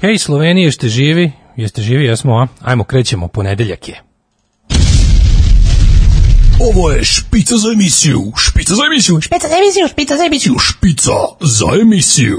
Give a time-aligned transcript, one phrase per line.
[0.00, 1.32] Hej, Slovenije, jeste živi?
[1.56, 2.46] Jeste živi, jesmo, a?
[2.60, 4.02] Ajmo, krećemo, ponedeljak je.
[6.60, 11.12] Ovo je špica za emisiju, špica za emisiju, špica za emisiju, špica za emisiju, špica
[11.40, 12.38] za emisiju.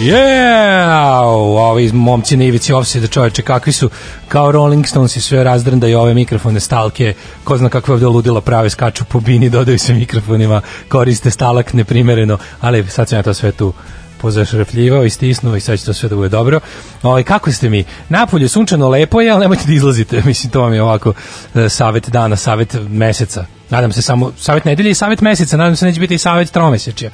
[0.00, 1.24] Yeah!
[1.24, 3.90] Ovi momci na ivici ofside čoveče, kakvi su
[4.28, 7.14] kao Rolling Stones i sve razdrndaju ove mikrofone, stalke,
[7.44, 12.38] ko zna kakve ovde ludila prave, skaču po bini, dodaju se mikrofonima, koriste stalak neprimereno,
[12.60, 13.72] ali sad sam ja to sve tu
[14.20, 16.60] pozašrefljivao i stisnuo i sad će to sve da bude dobro.
[17.02, 17.84] Ovaj kako ste mi?
[18.08, 20.22] Napolje sunčano lepo je, ali nemojte da izlazite.
[20.26, 21.12] Mislim to vam je ovako
[21.54, 23.44] e, savet dana, savet meseca.
[23.70, 27.10] Nadam se samo savet nedelje i savet meseca, nadam se neće biti i savet tromesečja.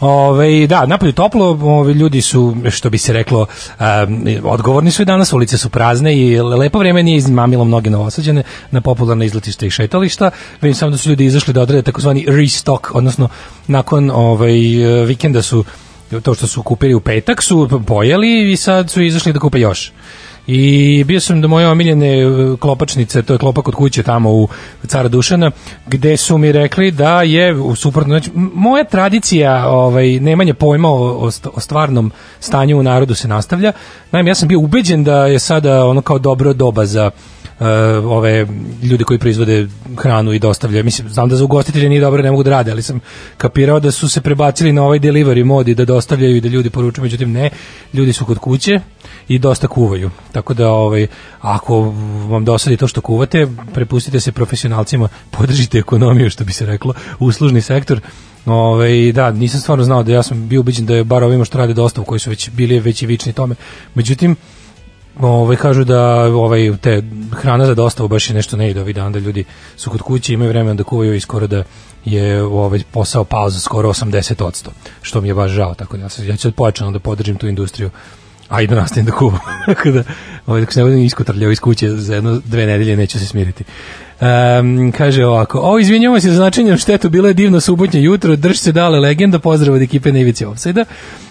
[0.00, 3.46] Ove, da, napolju toplo, ove, ljudi su, što bi se reklo,
[3.80, 8.42] um, odgovorni su i danas, ulice su prazne i lepo vreme nije izmamilo mnoge novosađene
[8.70, 10.30] na popularne izletišta i šetališta.
[10.60, 13.28] Vidim samo da su ljudi izašli da odrede takozvani restock, odnosno
[13.66, 14.52] nakon ovaj,
[15.06, 15.64] vikenda su
[16.22, 19.92] to što su kupili u petak su pojeli i sad su izašli da kupe još.
[20.46, 22.26] I bio sam do moje omiljene e,
[22.60, 24.48] klopačnice, to je klopak kod kuće tamo u
[24.86, 25.50] Cara Dušana,
[25.86, 31.30] gde su mi rekli da je u suprotno, znači, moja tradicija ovaj, nemanje pojma o,
[31.54, 33.72] o stvarnom stanju u narodu se nastavlja.
[34.10, 37.10] Naime, ja sam bio ubeđen da je sada ono kao dobro doba za
[37.60, 37.66] uh,
[38.04, 38.46] ove
[38.82, 39.68] ljude koji proizvode
[39.98, 40.84] hranu i dostavljaju.
[40.84, 43.00] Mislim, znam da za ugostitelje nije dobro, ne mogu da rade, ali sam
[43.36, 46.70] kapirao da su se prebacili na ovaj delivery mod i da dostavljaju i da ljudi
[46.70, 47.50] poručuju, međutim ne,
[47.94, 48.80] ljudi su kod kuće
[49.28, 50.10] i dosta kuvaju.
[50.32, 51.06] Tako da ovaj
[51.40, 51.80] ako
[52.28, 57.60] vam dosadi to što kuvate, prepustite se profesionalcima, podržite ekonomiju što bi se reklo, uslužni
[57.60, 58.00] sektor.
[58.46, 61.58] Ove, da, nisam stvarno znao da ja sam bio ubeđen da je bar ovima što
[61.58, 63.54] rade dostavu koji su već bili već i vični tome.
[63.94, 64.36] Međutim,
[65.20, 69.10] ovaj kažu da ovaj te hrana za dostavu baš je nešto ne ide ovih dana
[69.10, 69.44] da ljudi
[69.76, 71.62] su kod kuće imaju vremena da kuvaju i skoro da
[72.04, 74.68] je ovaj posao pao za skoro 80%,
[75.02, 77.90] što mi je baš žao, tako da ja, ja ću pojačano da podržim tu industriju
[78.48, 79.40] a i da nastavim da kuvam.
[79.66, 80.02] Tako da,
[80.46, 83.64] ovaj, dok se ne budem iskotrljao iz kuće za jedno, dve nedelje, neću se smiriti.
[84.20, 88.56] Um, kaže ovako, o, izvinjamo se za značenje štetu, bilo je divno subotnje jutro, drž
[88.56, 90.84] se dale legenda, pozdrav od ekipe na ivici Offside-a.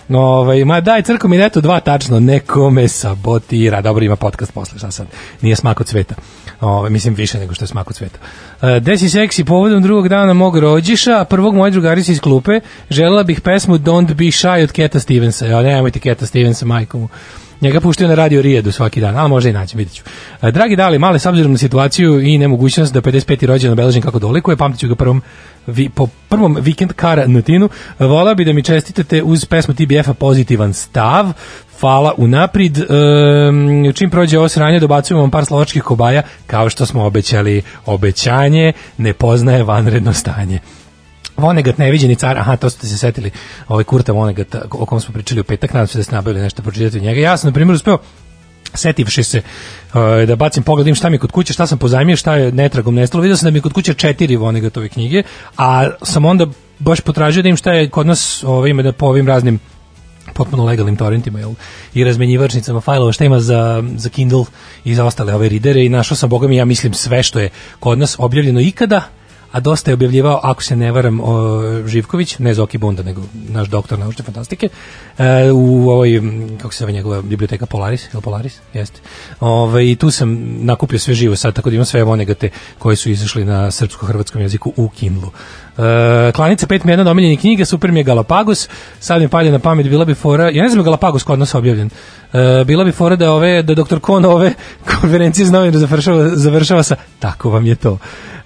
[0.10, 3.82] Ovaj, ma daj, crko mi neto dva tačno, nekome sabotira.
[3.82, 5.08] Dobro, ima podcast posle, šta sad,
[5.42, 6.16] nije smak od sveta.
[6.62, 8.20] Ovaj, mislim, više nego što je smak od sveta.
[8.62, 12.60] Uh, desi seksi povodom drugog dana mog rođiša, prvog moje drugarice iz klupe,
[12.90, 15.46] želela bih pesmu Don't Be Shy od Keta Stevensa.
[15.46, 17.10] Ja, nemojte Keta Stevensa, majkomu.
[17.62, 20.04] Njega puštaju na radio Rijedu svaki dan, ali možda i naći, vidjet ću.
[20.42, 23.46] E, dragi Dali, male s obzirom na situaciju i nemogućnost da 55.
[23.46, 25.22] rođendan obeležim kako dolikuje, pamtit ću ga prvom
[25.68, 30.14] vi, po prvom vikend kara na tinu, vola bi da mi čestitate uz pesmu TBF-a
[30.14, 31.34] pozitivan stav,
[31.80, 32.78] Hvala unaprid.
[32.78, 37.62] Um, čim prođe ovo sranje, dobacujemo vam par slovačkih kobaja, kao što smo obećali.
[37.86, 40.60] Obećanje ne poznaje vanredno stanje.
[41.38, 43.32] Vonegat neviđeni car, aha, to ste se setili,
[43.68, 46.62] ovaj Kurta Vonegat, o kom smo pričali u petak, nadam se da ste nabavili nešto
[46.62, 47.22] pročitati njega.
[47.22, 47.98] Ja sam, na primjer, uspeo
[48.74, 49.42] setivši se
[49.94, 53.22] uh, da bacim pogled, šta mi kod kuće, šta sam pozajmio, šta je netragom nestalo.
[53.22, 55.24] Vidio sam da mi kod kuće četiri Vonegatove knjige,
[55.58, 56.48] a sam onda
[56.80, 59.60] baš potražio da im šta je kod nas ovaj, ima da po ovim raznim
[60.34, 61.54] potpuno legalnim torrentima jel,
[61.94, 64.46] i razmenjivačnicama fajlova šta ima za, za Kindle
[64.84, 67.50] i za ostale ove ridere i našao sam, boga mi, ja mislim sve što je
[67.80, 69.02] kod nas objavljeno ikada,
[69.56, 73.68] a dosta je objavljivao, ako se ne varam, o, Živković, ne Zoki Bunda, nego naš
[73.68, 74.70] doktor naučne fantastike,
[75.18, 76.22] e, u ovoj,
[76.62, 78.60] kako se zove njegova biblioteka Polaris, ili Polaris?
[78.74, 79.00] Jeste.
[79.40, 82.50] Ove, I tu sam nakupio sve živo sad, tako da imam sve vonegate
[82.80, 85.32] koji su izašli na srpsko-hrvatskom jeziku u Kindlu.
[85.78, 89.52] E, Klanica 5 mi je jedna omiljeni knjiga, super mi je Galapagos, sad mi palje
[89.52, 91.90] na pamet, bila bi fora, ja ne znam Galapagos kod nas objavljen,
[92.36, 94.54] e, bila bi fora da ove, da doktor Kon ove
[94.92, 97.98] konferencije z završava, završava sa, tako vam je to.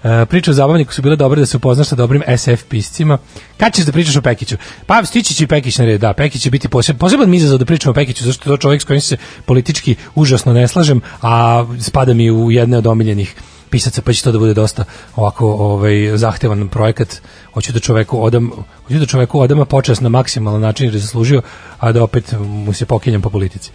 [0.04, 3.18] Uh, priče o zabavniku su bile dobre da se upoznaš sa dobrim SF piscima.
[3.56, 4.56] Kad ćeš da pričaš o Pekiću?
[4.86, 7.64] Pa stići će Pekić na red, da, Pekić će biti poseb, poseban mi izazov da
[7.64, 11.64] pričam o Pekiću, zašto je to čovjek s kojim se politički užasno ne slažem, a
[11.80, 13.34] spada mi u jedne od omiljenih
[13.70, 14.84] pisaca, pa će to da bude dosta
[15.16, 17.20] ovako ovaj, zahtevan projekat.
[17.54, 18.50] Hoću da čoveku odam,
[18.82, 21.42] hoću da čoveku odam počas na maksimalan način jer je zaslužio,
[21.78, 23.70] a da opet mu se pokinjem po politici.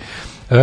[0.50, 0.56] E,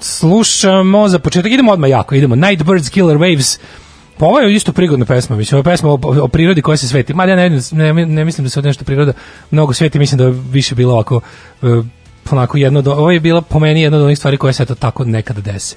[0.00, 3.58] slušamo za početak, idemo odmah jako, idemo Nightbirds Killer Waves
[4.18, 6.88] Pa ovo je isto prigodna pesma, mislim, ovo je pesma o, o, prirodi koja se
[6.88, 7.14] sveti.
[7.14, 9.12] Ma ja ne, ne, ne mislim da se od nešto priroda
[9.50, 11.20] mnogo sveti, mislim da je više bilo ovako,
[11.62, 11.84] uh,
[12.30, 14.74] onako jedno, do, ovo je bilo po meni jedna od onih stvari koje se to
[14.74, 15.76] tako nekada dese.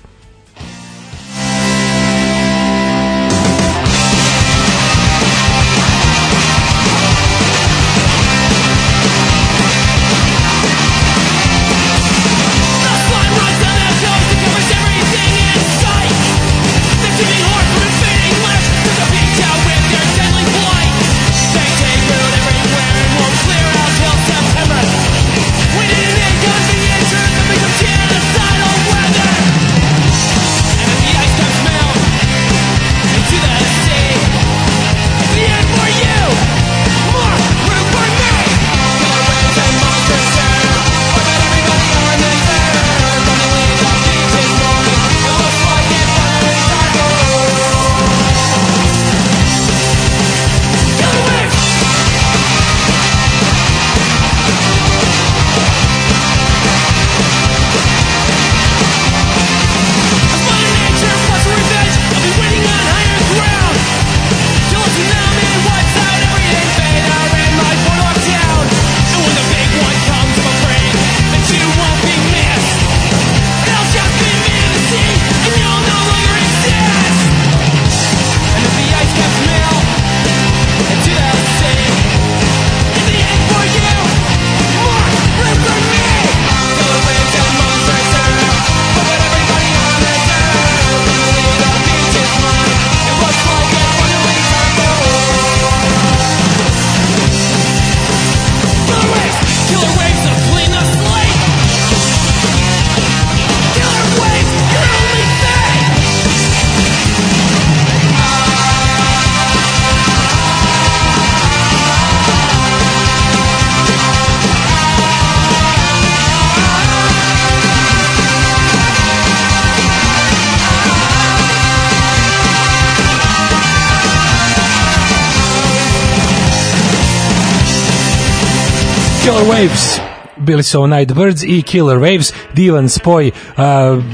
[129.36, 130.00] Killer Waves.
[130.38, 133.64] Bili su ovo Nightbirds i Killer Waves, divan spoj uh,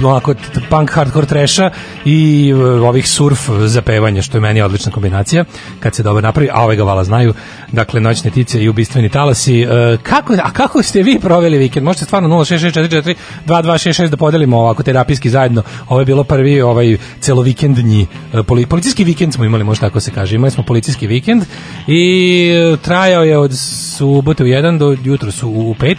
[0.06, 0.34] onako
[0.70, 1.72] punk hardcore treša
[2.06, 5.46] i uh, ovih surf zapevanja, što je meni odlična kombinacija
[5.80, 7.34] kad se dobro napravi, a ove ga vala znaju
[7.72, 9.66] dakle Noćne tice i ubistveni talasi.
[9.66, 11.86] Uh, kako, a kako ste vi proveli vikend?
[11.86, 13.16] Možete stvarno 066444
[13.48, 15.64] 2266 da podelimo ovako terapijski zajedno.
[15.90, 20.12] Ovo je bilo prvi ovaj celovikendnji uh, poli, policijski vikend smo imali, možda tako se
[20.12, 20.36] kaže.
[20.36, 21.44] Imali smo policijski vikend
[21.88, 23.52] i uh, trajao je od
[23.98, 25.96] subote u 1 do jutro su u 5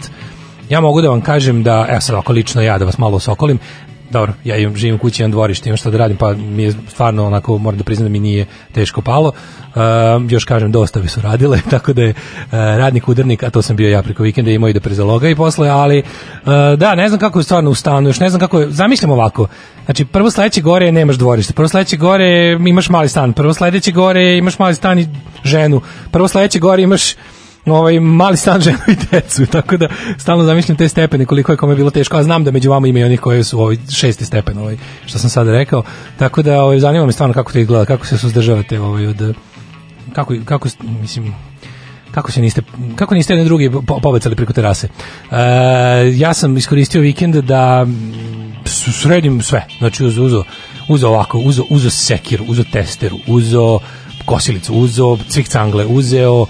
[0.69, 3.59] ja mogu da vam kažem da, evo sad ovako lično ja da vas malo osokolim,
[4.13, 6.73] dobro, ja imam, živim u kući, imam dvorište, imam šta da radim, pa mi je
[6.89, 9.31] stvarno onako, moram da priznam da mi nije teško palo.
[9.75, 12.15] Uh, još kažem, dostave su radile, tako da je uh,
[12.51, 15.69] radnik udarnik, a to sam bio ja preko vikenda imao i da prezaloga i posle,
[15.69, 18.69] ali uh, da, ne znam kako je stvarno u stanu, još ne znam kako je,
[18.69, 19.47] zamišljam ovako,
[19.85, 24.37] znači prvo sledeće gore nemaš dvorište, prvo sledeće gore imaš mali stan, prvo sledeće gore
[24.37, 25.07] imaš mali stan i
[25.43, 25.81] ženu,
[26.11, 27.15] prvo sledeće gore imaš
[27.65, 29.87] ovaj mali stan ženu i decu, tako da
[30.17, 32.99] stalno zamišljam te stepene koliko je kome bilo teško, a znam da među vama ima
[32.99, 35.83] i onih koji su ovaj šesti stepen, ovaj što sam sada rekao.
[36.17, 39.35] Tako da ovaj zanima me stvarno kako to izgleda, kako se suzdržavate ovaj od
[40.13, 40.69] kako kako
[41.01, 41.35] mislim
[42.11, 42.61] kako se niste
[42.95, 43.71] kako niste jedni drugi
[44.01, 44.87] pobacali preko terase.
[45.31, 45.37] E,
[46.15, 47.87] ja sam iskoristio vikend da
[48.65, 49.65] sredim sve.
[49.79, 50.43] Znači uzo uzo
[50.89, 53.79] uzo ovako, uzo uzo sekir, uzo testeru, uzo
[54.25, 56.45] kosilicu, uzo cvikcangle, uzeo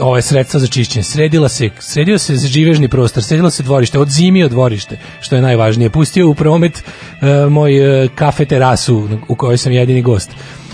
[0.00, 1.02] ove sredstva za čišćenje.
[1.02, 5.90] Sredila se, sredio se živežni prostor, sredilo se dvorište, odzimio dvorište, što je najvažnije.
[5.90, 10.30] Pustio u promet uh, moj uh, kafe terasu u kojoj sam jedini gost.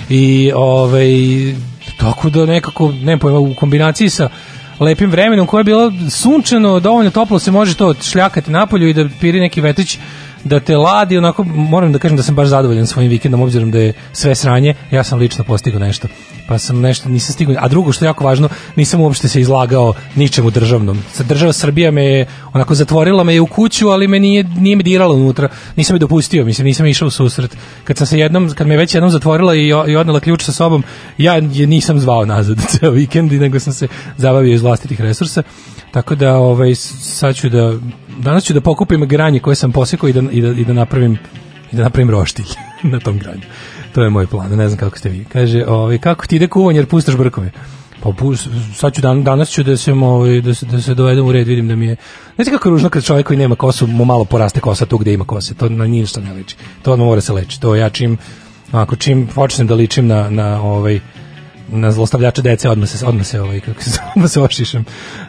[0.09, 1.09] I ovaj
[1.99, 4.29] tako da nekako, ne pojma, u kombinaciji sa
[4.81, 9.09] lepim vremenom koje je bilo sunčano, dovoljno toplo se može to šljakati napolju i da
[9.21, 9.99] piri neki vetrić
[10.45, 13.79] da te ladi, onako moram da kažem da sam baš zadovoljan svojim vikendom obzirom da
[13.79, 16.09] je sve sranje, ja sam lično postigao nešto.
[16.49, 17.55] Pa sam nešto nisam stigao.
[17.59, 21.03] A drugo što je jako važno, nisam uopšte se izlagao ničemu državnom.
[21.13, 24.77] Sa država Srbija me je onako zatvorila me je u kuću, ali me nije nije
[24.77, 25.49] me dirala unutra.
[25.77, 27.57] Nisam me dopustio, mislim nisam išao u susret.
[27.85, 30.85] Kad sam se jednom kad me već jednom zatvorila i, i odnela ključ sa sobom,
[31.19, 35.43] ja je nisam zvao nazad ceo vikend, nego sam se zabavio iz vlastitih resursa.
[35.91, 37.73] Tako da ovaj sad ću da
[38.19, 41.19] danas ću da pokupim granje koje sam posekao i da, i da, i da napravim
[41.73, 42.47] i da napravim roštilj
[42.93, 43.43] na tom granju.
[43.95, 45.25] To je moj plan, ne znam kako ste vi.
[45.25, 47.51] Kaže, ovaj, kako ti ide kuvanje jer puštaš brkove?
[48.03, 48.13] Pa
[48.75, 51.47] sad ću dan, danas ću da se ovaj da se da se dovedem u red,
[51.47, 51.97] vidim da mi je.
[52.35, 55.13] Znači kako je ružno kad čovjek koji nema kosu mu malo poraste kosa tu gde
[55.13, 55.55] ima kose.
[55.55, 56.57] To na ništa ne liči.
[56.83, 57.61] To odmah mora se leči.
[57.61, 58.19] To ja čim
[58.73, 61.01] ako čim počnem da ličim na na ovaj
[61.69, 64.85] na zlostavljača dece odmah se odmah se ovaj kako se odmah se ošišem.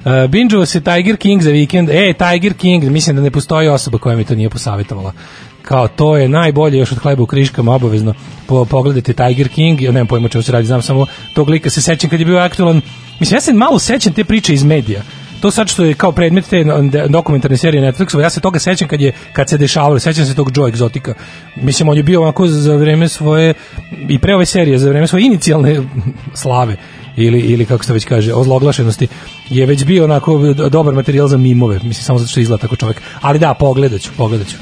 [0.05, 1.89] Uh, se Tiger King za vikend.
[1.89, 5.13] E, Tiger King, mislim da ne postoji osoba koja mi to nije posavetovala.
[5.61, 8.13] Kao to je najbolje još od hleba u kriškama obavezno.
[8.47, 11.81] Po, pogledajte Tiger King, ja nemam pojma čemu se radi, znam samo tog lika se
[11.81, 12.81] sećam kad je bio aktualan.
[13.19, 15.01] Mislim ja se malo sećam te priče iz medija
[15.41, 16.65] to sad što je kao predmet te
[17.09, 20.51] dokumentarne serije Netflixova, ja se toga sećam kad je kad se dešavalo, sećam se tog
[20.57, 21.13] Joe Exotica.
[21.55, 23.53] Mislim on je bio onako za vreme svoje
[24.09, 25.81] i pre ove serije, za vreme svoje inicijalne
[26.41, 26.75] slave
[27.17, 29.07] ili ili kako se već kaže, ozloglašenosti
[29.49, 33.01] je već bio onako dobar materijal za mimove, mislim samo zato što izgleda tako čovjek.
[33.21, 34.55] Ali da, pogledaću, pogledaću.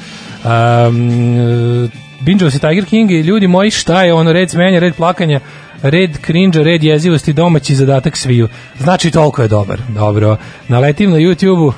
[0.44, 5.40] Um, binge se Tiger King i ljudi moji šta je ono red smenja, red plakanja
[5.82, 8.48] red cringe, red jezivosti, domaći zadatak sviju.
[8.78, 9.80] Znači toliko je dobar.
[9.88, 10.36] Dobro.
[10.68, 11.72] Naletim na YouTube-u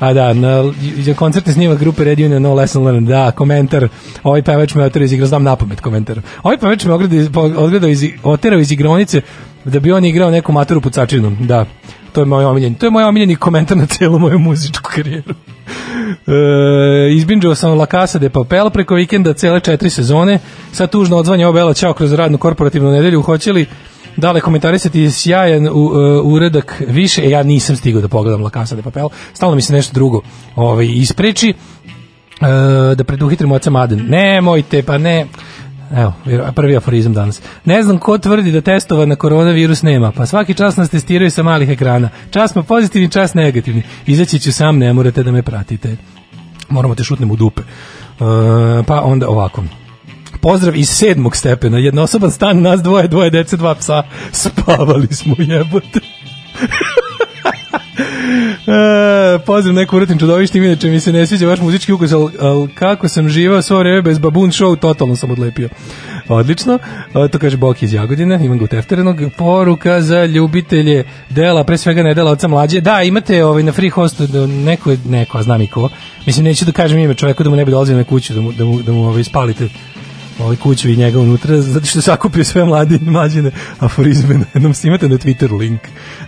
[0.00, 0.62] A da, na,
[1.06, 3.88] na koncertni snimak grupe Red Union No Lesson Learned, da, komentar,
[4.22, 6.20] ovaj pevač me oterao iz igra, znam napamet komentar.
[6.42, 6.92] Ovaj pevač me
[7.56, 9.20] odgledao iz, oterao iz igronice
[9.64, 11.64] da bi on igrao neku maturu pucačinu, da.
[12.16, 15.34] To je moj omiljeni, to je moj omiljeni komentar na celu moju muzičku karijeru.
[16.26, 20.38] E, izbinđao sam La Casa de Papel preko vikenda cele četiri sezone.
[20.72, 23.22] Sad tužno odzvanja obela čao kroz radnu korporativnu nedelju.
[23.22, 23.66] Hoće li
[24.16, 25.92] dale komentarisati sjajan u, uh,
[26.24, 29.72] uredak više, e, ja nisam stigao da pogledam La Casa de Papel, stalno mi se
[29.72, 30.20] nešto drugo
[30.54, 31.54] ovaj, ispreči,
[32.40, 32.46] uh,
[32.96, 34.06] da preduhitrimo oca Maden.
[34.08, 35.26] Nemojte, pa ne,
[35.94, 36.12] Evo,
[36.54, 37.42] prvi aforizam danas.
[37.64, 41.42] Ne znam ko tvrdi da testova na koronavirus nema, pa svaki čas nas testiraju sa
[41.42, 42.08] malih ekrana.
[42.30, 43.82] Čas smo pozitivni, čas negativni.
[44.06, 45.96] Izaći ću sam, ne morate da me pratite.
[46.68, 47.62] Moramo te šutnemo u dupe.
[47.62, 47.66] Uh,
[48.86, 49.64] pa onda ovako.
[50.40, 51.78] Pozdrav iz sedmog stepena.
[51.78, 54.02] Jednosoban stan, nas dvoje, dvoje dece, dva psa.
[54.32, 56.00] Spavali smo, jebote.
[58.26, 62.68] e, pozdrav neku uratim čudovištim, inače mi se ne sviđa vaš muzički ukus, ali, al
[62.74, 65.68] kako sam živao svo vreme bez babun show, totalno sam odlepio.
[66.28, 66.78] Odlično,
[67.24, 71.78] e, to kaže Boki iz Jagodine, imam ga u tefterenog, poruka za ljubitelje dela, pre
[71.78, 75.42] svega ne dela oca mlađe, da, imate ovaj, na free hostu da neko, neko, a
[75.42, 75.88] znam i ko,
[76.26, 78.52] mislim, neću da kažem ime čoveku da mu ne bi dolazio na kuću, da mu,
[78.52, 79.68] da mu, da mu ovaj, spalite
[80.38, 84.74] ovaj kuću i njega unutra zato što sakupio sve mlade mlađine aforizme na jednom.
[84.84, 85.80] Imate na Twitteru link.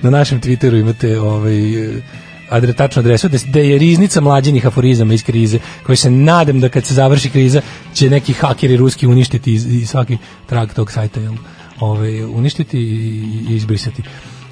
[0.03, 1.55] Na našem Twitteru imate ovaj
[2.51, 6.87] adre, tačnu adresu, da, je riznica mlađenih aforizama iz krize, koji se nadam da kad
[6.87, 7.61] se završi kriza
[7.95, 11.35] će neki hakeri ruski uništiti i, i svaki trag tog sajta jel,
[11.81, 14.03] ovaj, uništiti i, i izbrisati.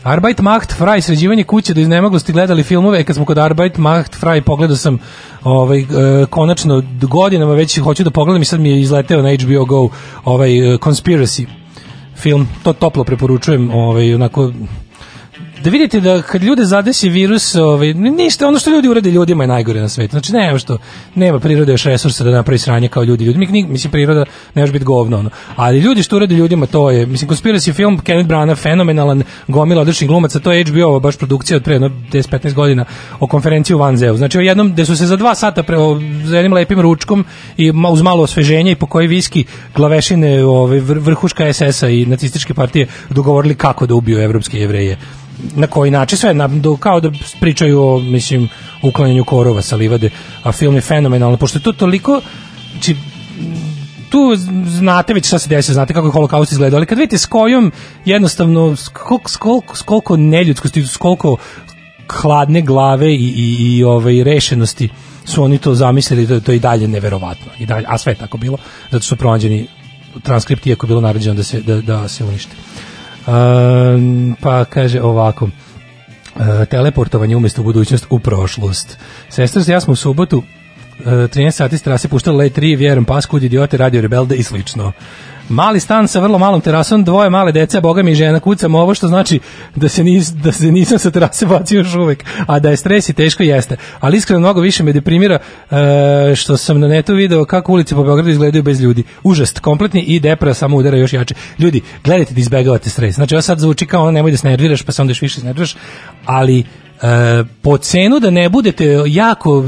[0.06, 4.40] Arbeit macht frei, sređivanje kuće do iznemoglosti gledali filmove, kad smo kod Arbeit macht frei,
[4.40, 4.98] pogledao sam
[5.42, 5.86] ovaj, e,
[6.30, 9.88] konačno godinama već hoću da pogledam i sad mi je izleteo na HBO Go
[10.24, 11.46] ovaj, uh, Conspiracy
[12.16, 14.52] film, to toplo preporučujem, ovaj, onako
[15.62, 19.48] da vidite da kad ljude zadesi virus, ovaj ništa, ono što ljudi urade ljudima je
[19.48, 20.10] najgore na svetu.
[20.10, 20.78] Znači nema što
[21.14, 23.24] nema prirode još resursa da napravi sranje kao ljudi.
[23.24, 25.30] Ljudi mi mislim priroda ne može biti govno ono.
[25.56, 30.08] Ali ljudi što urade ljudima to je mislim conspiracy film Kenneth Branagh fenomenalan, gomila odličnih
[30.08, 32.84] glumaca, to je HBO baš produkcija od pre 10-15 godina
[33.20, 34.16] o konferenciji u Vanzeu.
[34.16, 35.76] Znači o jednom gde su se za dva sata pre
[36.24, 37.24] za jednim lepim ručkom
[37.56, 39.44] i uz malo osveženja i po koji viski
[39.74, 44.96] glavešine ove vrhuška SS-a i nacističke partije dogovorili kako da ubiju evropske jevreje
[45.54, 48.48] na koji način sve na, do, kao da pričaju o mislim
[48.82, 50.10] uklanjanju korova sa livade
[50.42, 52.20] a film je fenomenalan pošto je to toliko
[52.72, 52.96] znači
[54.10, 57.26] tu znate već šta se desi, znate kako je holokaust izgledao, ali kad vidite s
[57.26, 57.72] kojom
[58.04, 61.36] jednostavno s koliko, s koliko, s koliko neljudskosti, s koliko
[62.08, 64.88] hladne glave i, i, i ovaj, rešenosti
[65.24, 67.46] su oni to zamislili, to, to je i dalje neverovatno.
[67.58, 68.58] I dalje, a sve je tako bilo,
[68.90, 69.66] zato su pronađeni
[70.22, 72.56] transkripti iako je bilo naređeno da se, da, da se unište.
[73.26, 75.50] Um, pa kaže ovako uh,
[76.70, 78.98] teleportovanje umjesto u budućnost u prošlost.
[79.28, 83.76] Sestra ja smo u subotu uh, 13 sati strase puštali Late 3, vjerujem paskud, idiote,
[83.76, 84.92] radio rebelde i slično.
[85.48, 89.08] Mali stan sa vrlo malom terasom, dvoje male dece, boga mi žena, kucam ovo što
[89.08, 89.40] znači
[89.74, 93.08] da se, nis, da se nisam sa terase bacio još uvek, a da je stres
[93.08, 93.76] i teško jeste.
[94.00, 95.76] Ali iskreno mnogo više me deprimira uh,
[96.34, 99.02] što sam na netu video kako ulice po Beogradu izgledaju bez ljudi.
[99.22, 101.34] Užast, kompletni i depra samo udara još jače.
[101.58, 103.14] Ljudi, gledajte da izbegavate stres.
[103.14, 105.42] Znači, ovo sad zvuči kao ono, nemoj da se nerviraš, pa se onda još više
[105.42, 105.76] nerviraš,
[106.24, 109.64] ali uh, po cenu da ne budete jako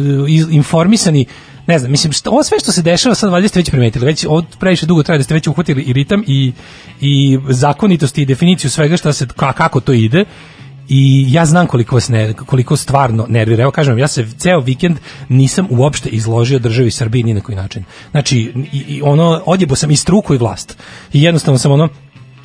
[0.50, 1.26] informisani
[1.68, 4.26] ne znam, mislim, što, ovo sve što se dešava sad valjda ste već primetili, već
[4.28, 6.52] od previše dugo traje da ste već uhvatili i ritam i,
[7.00, 10.24] i zakonitosti i definiciju svega šta se, kako to ide
[10.88, 13.62] i ja znam koliko vas ne, koliko stvarno nervira.
[13.62, 14.96] Evo kažem, ja se ceo vikend
[15.28, 17.84] nisam uopšte izložio državi Srbiji ni na koji način.
[18.10, 20.78] Znači, i, i ono, odjebo sam i struku i vlast.
[21.12, 21.88] I jednostavno sam ono,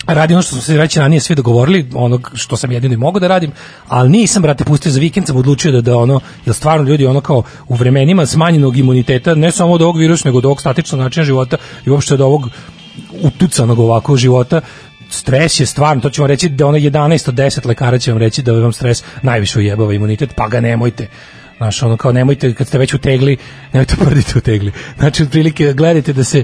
[0.07, 3.19] radi ono što smo se već ranije svi dogovorili, onog što sam jedino i mogu
[3.19, 3.51] da radim,
[3.87, 7.21] ali nisam, brate, pustio za vikend, sam odlučio da, da ono, jer stvarno ljudi ono
[7.21, 11.23] kao u vremenima smanjenog imuniteta, ne samo od ovog virusa, nego od ovog statičnog načina
[11.23, 12.49] života i uopšte od ovog
[13.21, 14.61] utucanog ovakvog života,
[15.09, 18.41] stres je stvarno, to ćemo reći da ono 11 od 10 lekara će vam reći
[18.41, 21.07] da vam stres najviše ujebava imunitet, pa ga nemojte.
[21.57, 23.37] Znaš, ono kao nemojte, kad ste već utegli,
[23.73, 24.71] nemojte prditi utegli.
[24.97, 26.43] Znači, otprilike, gledajte da se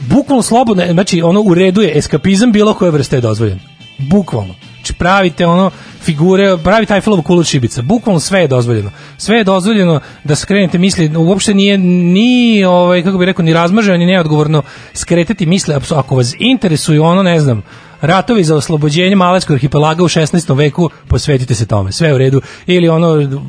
[0.00, 3.58] bukvalno slobodno, znači ono u redu je eskapizam bilo koje vrste je dozvoljen.
[3.98, 4.54] Bukvalno.
[4.74, 7.82] Znači pravite ono figure, pravite Eiffelovu kulu šibica.
[7.82, 8.90] Bukvalno sve je dozvoljeno.
[9.16, 13.96] Sve je dozvoljeno da skrenete misli, uopšte nije ni ovaj kako bih rekao ni razmaženo
[13.98, 14.62] ni neodgovorno
[14.92, 17.62] skretati misli ako vas interesuje ono, ne znam,
[18.00, 20.56] ratovi za oslobođenje Malajskog arhipelaga u 16.
[20.56, 21.92] veku, posvetite se tome.
[21.92, 22.40] Sve u redu.
[22.66, 23.40] Ili ono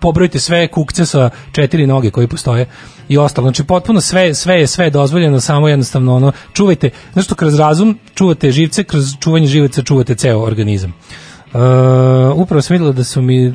[0.00, 2.66] pobrojite sve kukce sa četiri noge koji postoje
[3.08, 3.48] i ostalo.
[3.48, 7.98] Znači potpuno sve sve je sve je dozvoljeno, samo jednostavno ono čuvajte, znači kroz razum
[8.14, 10.94] čuvate živce, kroz čuvanje živaca čuvate ceo organizam.
[11.54, 11.60] Uh,
[12.34, 13.54] upravo sam videla da su mi uh,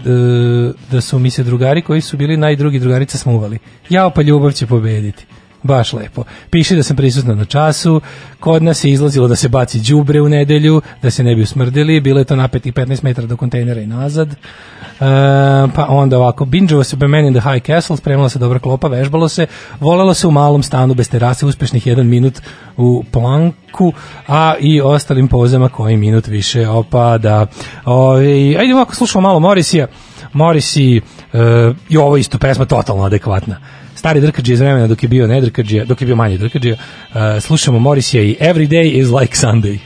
[0.91, 3.59] da su mi se drugari koji su bili najdrugi drugarice smuvali.
[3.89, 5.25] Jao pa ljubav će pobediti.
[5.63, 6.24] Baš lepo.
[6.50, 8.01] Piše da sam prisutna na času,
[8.39, 12.01] kod nas je izlazilo da se baci đubre u nedelju, da se ne bi usmrdili,
[12.01, 14.30] bilo je to napetih 15 metara do kontejnera i nazad.
[14.30, 15.06] Uh,
[15.75, 19.30] pa onda ovako, binđovo se Man in the High Castle, spremala se dobra klopa, vežbalo
[19.30, 19.48] se,
[19.80, 22.42] volelo se u malom stanu bez terase, uspešnih jedan minut
[22.78, 23.94] u planku,
[24.28, 27.46] a i ostalim pozama koji minut više opada.
[27.86, 29.88] Ove, ajde ovako, slušamo malo Morisija.
[30.34, 31.01] Morisi,
[31.34, 31.39] uh,
[31.89, 35.41] i ovo isto pesma totalno adekvatna stari drkađe iz vremena dok je bio ne
[35.86, 39.77] dok je bio manje drkađe, uh, slušamo Morrisija i Every Day is like Sunday.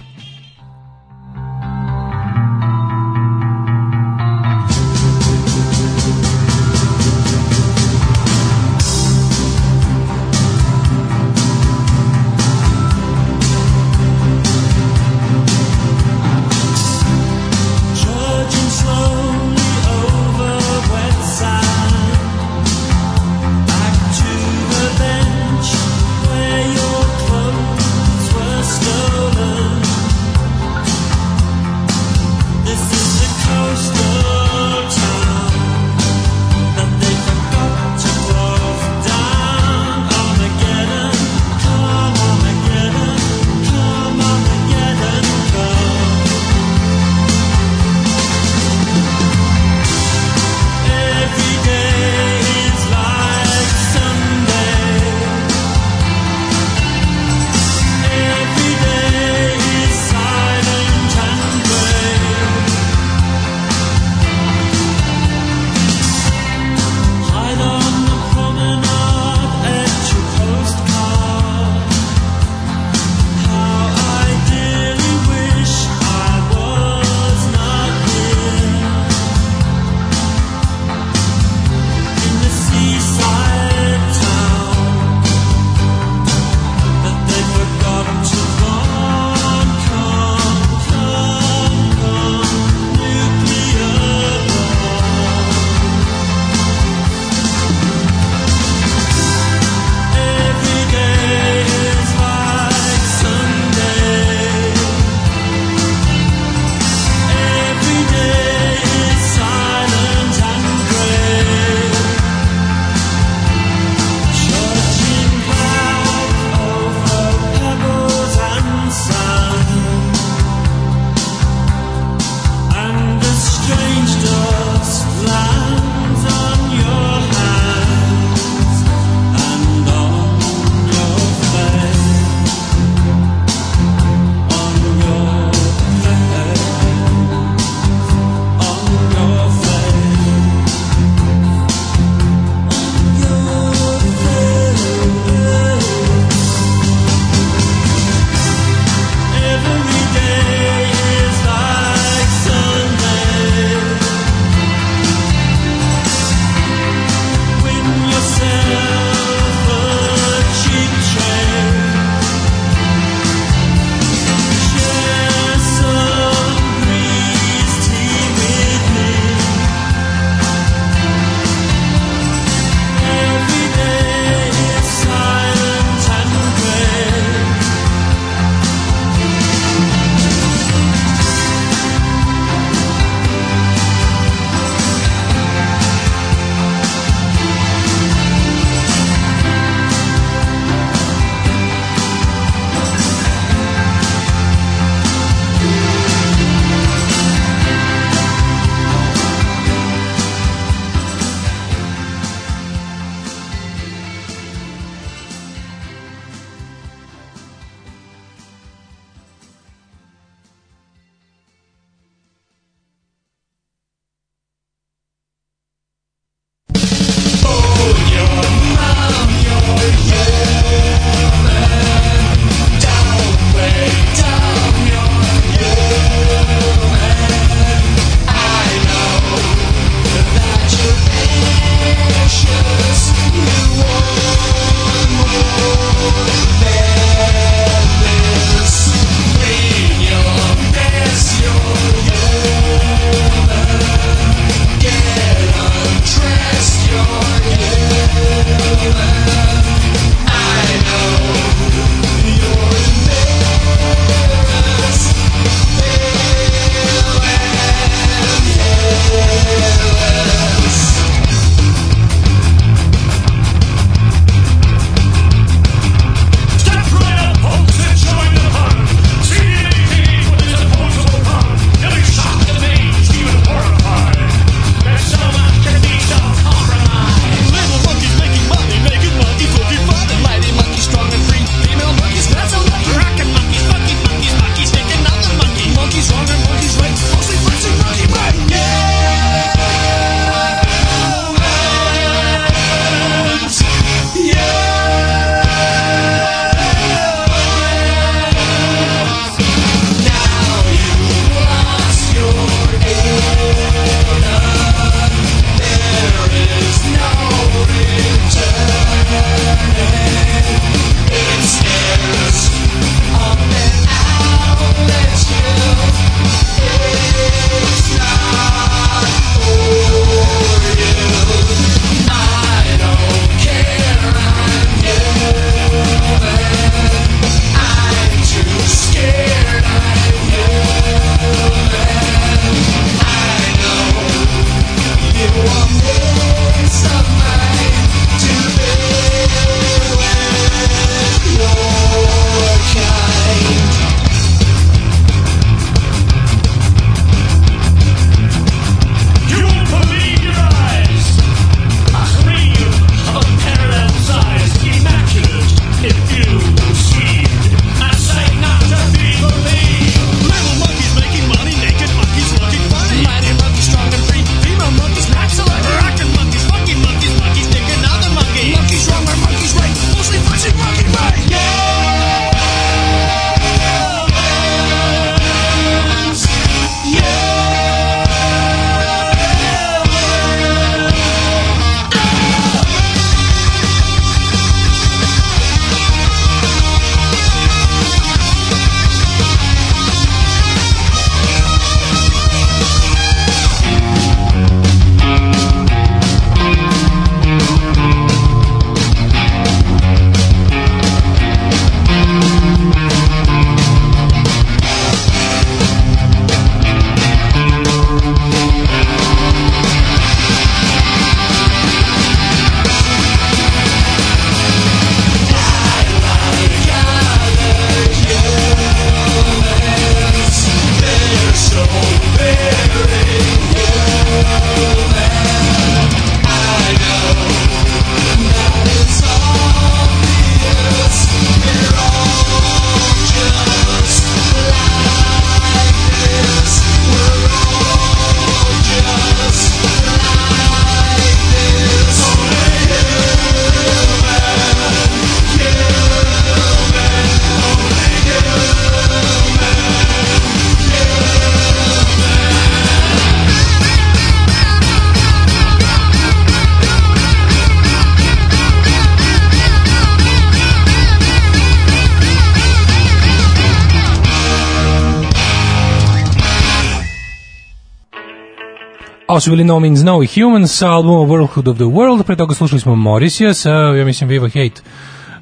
[469.14, 472.16] Ovo su bili No Means No i Humans sa albumom Worldhood of the World, pre
[472.16, 474.62] toga slušali smo Morrissey sa, ja mislim, Viva Hate.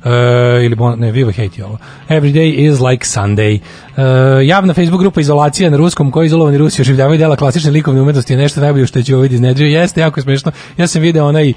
[0.03, 1.77] Uh, ili bon, ne, Viva Hate je ovo.
[2.09, 3.59] Every day is like Sunday.
[3.59, 8.33] Uh, javna Facebook grupa Izolacija na ruskom koji izolovani Rusi oživljavaju dela klasične likovne umetnosti
[8.33, 9.67] je nešto najbolje što će ovaj iznedrio.
[9.67, 10.51] Jeste jako smešno.
[10.77, 11.53] Ja sam video onaj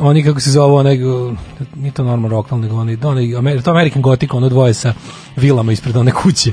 [0.00, 0.98] oni kako se zove onaj
[1.76, 2.96] nije to normal rock nego onaj,
[3.36, 4.94] onaj to American Gothic ono dvoje sa
[5.38, 6.52] vilama ispred one kuće.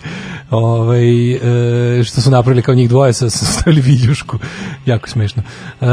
[0.49, 4.38] Ovaj, e, što su napravili kao njih dvoje sa, stavili viljušku.
[4.86, 5.43] Jako smešno.
[5.81, 5.86] E,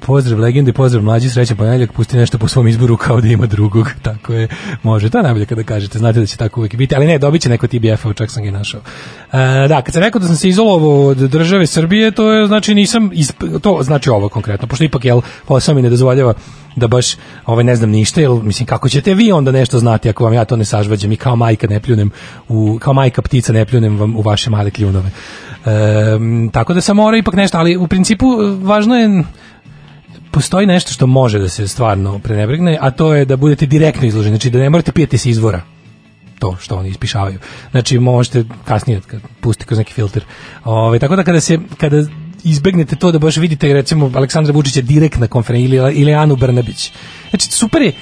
[0.00, 3.90] pozdrav legende, pozdrav mlađi srećan ponedjeljak, pusti nešto po svom izboru kao da ima drugog,
[4.02, 4.48] tako je
[4.82, 7.42] može, to je najbolje kada kažete, znate da će tako uvijek biti ali ne, dobit
[7.42, 8.80] će neko TBF-a, čak sam ga našao.
[9.32, 12.74] E, da, kad sam rekao da sam se izolovao od države Srbije, to je znači
[12.74, 13.42] nisam isp...
[13.62, 16.34] to znači ovo konkretno, pošto ipak jel, posao mi ne dozvoljava
[16.76, 20.24] da baš ovaj ne znam ništa, jel mislim kako ćete vi onda nešto znati ako
[20.24, 22.10] vam ja to ne sažvađam i kao majka ne pljunem
[22.48, 25.10] u kao majka ptica ne pljunem vam u vaše male kljunove.
[25.66, 25.70] E,
[26.52, 28.26] tako da sam mora ipak nešto, ali u principu
[28.62, 29.24] važno je
[30.30, 34.36] postoji nešto što može da se stvarno prenebregne, a to je da budete direktno izloženi,
[34.36, 35.62] znači da ne morate pijeti se izvora
[36.42, 37.38] to što oni ispišavaju.
[37.70, 40.24] Znači možete kasnije kad pustite kroz neki filter.
[40.64, 42.02] Ove, tako da kada se kada
[42.44, 46.92] izbegnete to da baš vidite recimo Aleksandra Vučića direkt na konferenciji ili, ili Anu Brnabić.
[47.30, 47.92] Znači super je,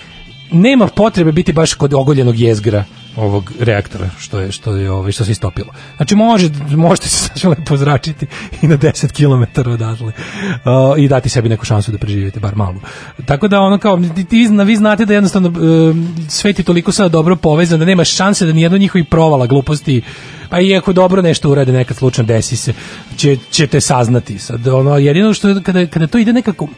[0.52, 2.84] nema potrebe biti baš kod ogoljenog jezgra
[3.16, 5.72] ovog reaktora što je što je ovaj što se istopilo.
[5.96, 8.26] Znači može možete se sasvim lepo zračiti
[8.62, 10.06] i na 10 km odatle.
[10.06, 12.80] Uh, i dati sebi neku šansu da preživite bar malo.
[13.26, 15.96] Tako da ono kao vi, vi znate da jednostavno uh,
[16.28, 20.02] svet je toliko sada dobro povezan da nema šanse da ni jedno njihovih provala gluposti
[20.50, 22.72] pa i ako dobro nešto urade nekad slučajno desi se
[23.16, 26.68] će, ćete saznati sad ono jedino što kada kada to ide nekako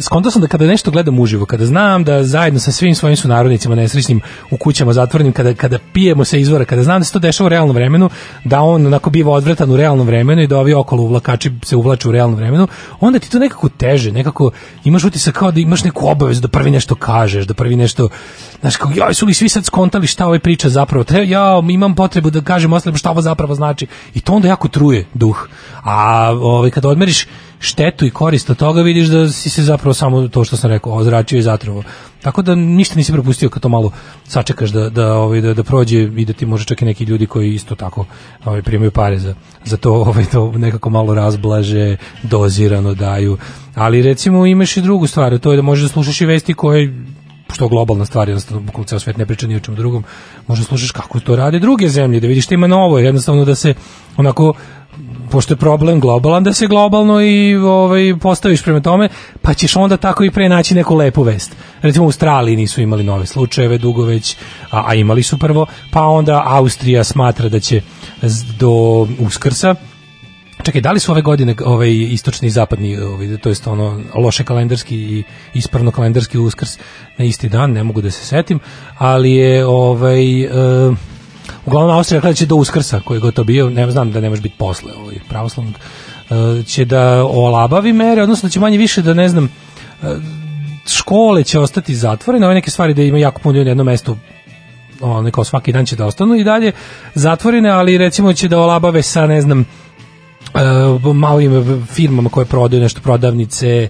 [0.00, 3.74] skontao sam da kada nešto gledam uživo, kada znam da zajedno sa svim svojim sunarodnicima
[3.74, 7.46] nesrećnim u kućama zatvorenim, kada, kada pijemo se izvora, kada znam da se to dešava
[7.46, 8.10] u realnom vremenu,
[8.44, 12.08] da on onako biva odvratan u realnom vremenu i da ovi okolo uvlakači se uvlaču
[12.08, 12.68] u realnom vremenu,
[13.00, 14.50] onda ti to nekako teže, nekako
[14.84, 18.08] imaš utisak kao da imaš neku obavezu da prvi nešto kažeš, da prvi nešto,
[18.60, 21.94] znaš, kao, joj, su li svi sad skontali šta ovaj priča zapravo, treba, ja imam
[21.94, 25.48] potrebu da kažem ostalim šta ovo zapravo znači i to onda jako truje duh.
[25.84, 27.26] A ovaj, kada odmeriš
[27.60, 30.92] štetu i korist od toga vidiš da si se zapravo samo to što sam rekao
[30.92, 31.82] ozračio i zatrovo.
[32.22, 33.90] Tako da ništa nisi propustio kad to malo
[34.24, 37.26] sačekaš da, da, ovaj, da, da prođe i da ti može čak i neki ljudi
[37.26, 38.06] koji isto tako
[38.44, 43.38] ovaj, primaju pare za, za to, ovaj, to nekako malo razblaže, dozirano daju.
[43.74, 47.04] Ali recimo imaš i drugu stvar, to je da možeš da slušaš i vesti koje
[47.52, 50.04] što globalna stvar, jednostavno bukvalno ceo svet ne priča ni o čemu drugom,
[50.46, 53.74] možda slušaš kako to rade druge zemlje, da vidiš šta ima novo, jednostavno da se
[54.16, 54.54] onako
[55.30, 59.08] pošto je problem globalan, da se globalno i ovaj, postaviš prema tome,
[59.42, 61.56] pa ćeš onda tako i pre naći neku lepu vest.
[61.82, 64.36] Recimo u Australiji nisu imali nove slučajeve dugo već,
[64.70, 67.80] a, a imali su prvo, pa onda Austrija smatra da će
[68.58, 69.74] do Uskrsa
[70.62, 74.44] Čekaj, da li su ove godine ovaj istočni i zapadni, ovaj, to jest ono loše
[74.44, 75.22] kalendarski i
[75.54, 76.78] ispravno kalendarski uskrs
[77.18, 78.60] na isti dan, ne mogu da se setim,
[78.98, 80.96] ali je ovaj uh,
[81.66, 84.42] uglavnom Austrija kada će do Uskrsa, koji je gotovo bio, ne znam da ne može
[84.42, 85.74] biti posle ovaj, pravoslavnog,
[86.30, 89.44] uh, će da olabavi mere, odnosno da će manje više da ne znam,
[90.02, 90.08] uh,
[90.86, 94.16] škole će ostati zatvorene, ove neke stvari da ima jako puno ljudi na jednom mestu
[95.00, 96.72] ono, kao svaki dan će da ostanu i dalje
[97.14, 99.64] zatvorene, ali recimo će da olabave sa, ne znam,
[101.04, 103.88] uh, malim firmama koje prodaju nešto prodavnice,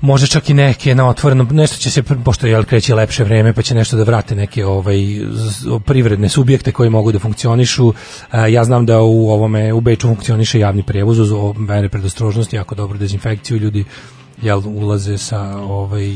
[0.00, 3.62] može čak i neke na otvorenom nešto će se pošto je kreće lepše vreme pa
[3.62, 4.98] će nešto da vrate neke ovaj
[5.84, 7.92] privredne subjekte koji mogu da funkcionišu.
[8.50, 12.98] Ja znam da u ovome u Beču funkcioniše javni prevoz uz mere predostrožnosti jako dobro
[12.98, 13.84] dezinfekciju ljudi
[14.42, 16.14] jel ulaze sa ovaj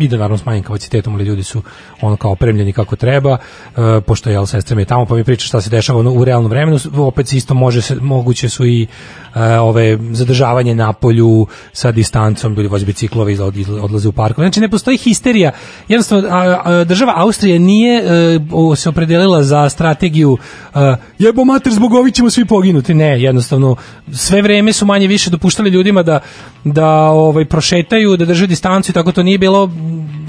[0.00, 1.62] i da naravno smanjim kapacitetom, ali ljudi su
[2.00, 5.46] ono kao opremljeni kako treba, uh, pošto je sestra mi je tamo, pa mi priča
[5.46, 8.86] šta se dešava u realnom vremenu, opet isto može se, moguće su i
[9.34, 13.38] uh, ove zadržavanje na polju sa distancom, ljudi voze biciklove i
[13.82, 14.46] odlaze u parkove.
[14.46, 15.50] Znači ne postoji histerija.
[15.88, 18.04] Jednostavno a, a, država Austrije nije
[18.52, 20.80] uh, se opredelila za strategiju uh,
[21.18, 22.94] jebo mater zbog ovih ćemo svi poginuti.
[22.94, 23.76] Ne, jednostavno
[24.12, 26.20] sve vreme su manje više dopuštali ljudima da
[26.64, 29.70] da ovaj prošetaju, da drže distancu i tako to nije bilo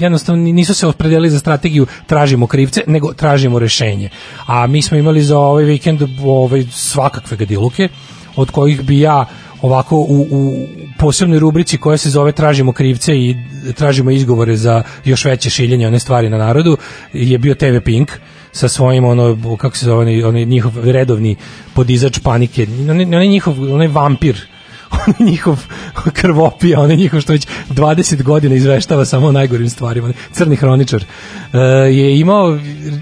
[0.00, 4.10] jednostavno nisu se opredelili za strategiju tražimo krivce, nego tražimo rešenje.
[4.46, 7.88] A mi smo imali za ovaj vikend ovaj svakakve gadiluke
[8.36, 9.26] od kojih bi ja
[9.62, 10.66] ovako u, u
[10.98, 13.36] posebnoj rubrici koja se zove tražimo krivce i
[13.74, 16.76] tražimo izgovore za još veće šiljenje one stvari na narodu
[17.12, 18.10] je bio TV Pink
[18.52, 21.36] sa svojim ono kako se zove onaj, onaj njihov redovni
[21.74, 24.46] podizač panike onaj, onaj njihov onaj vampir
[25.06, 25.64] on njihov
[26.12, 31.60] krvopija, on njihov što već 20 godina izveštava samo o najgorim stvarima, crni hroničar, uh,
[31.90, 32.58] je imao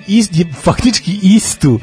[0.06, 1.80] ist, je faktički istu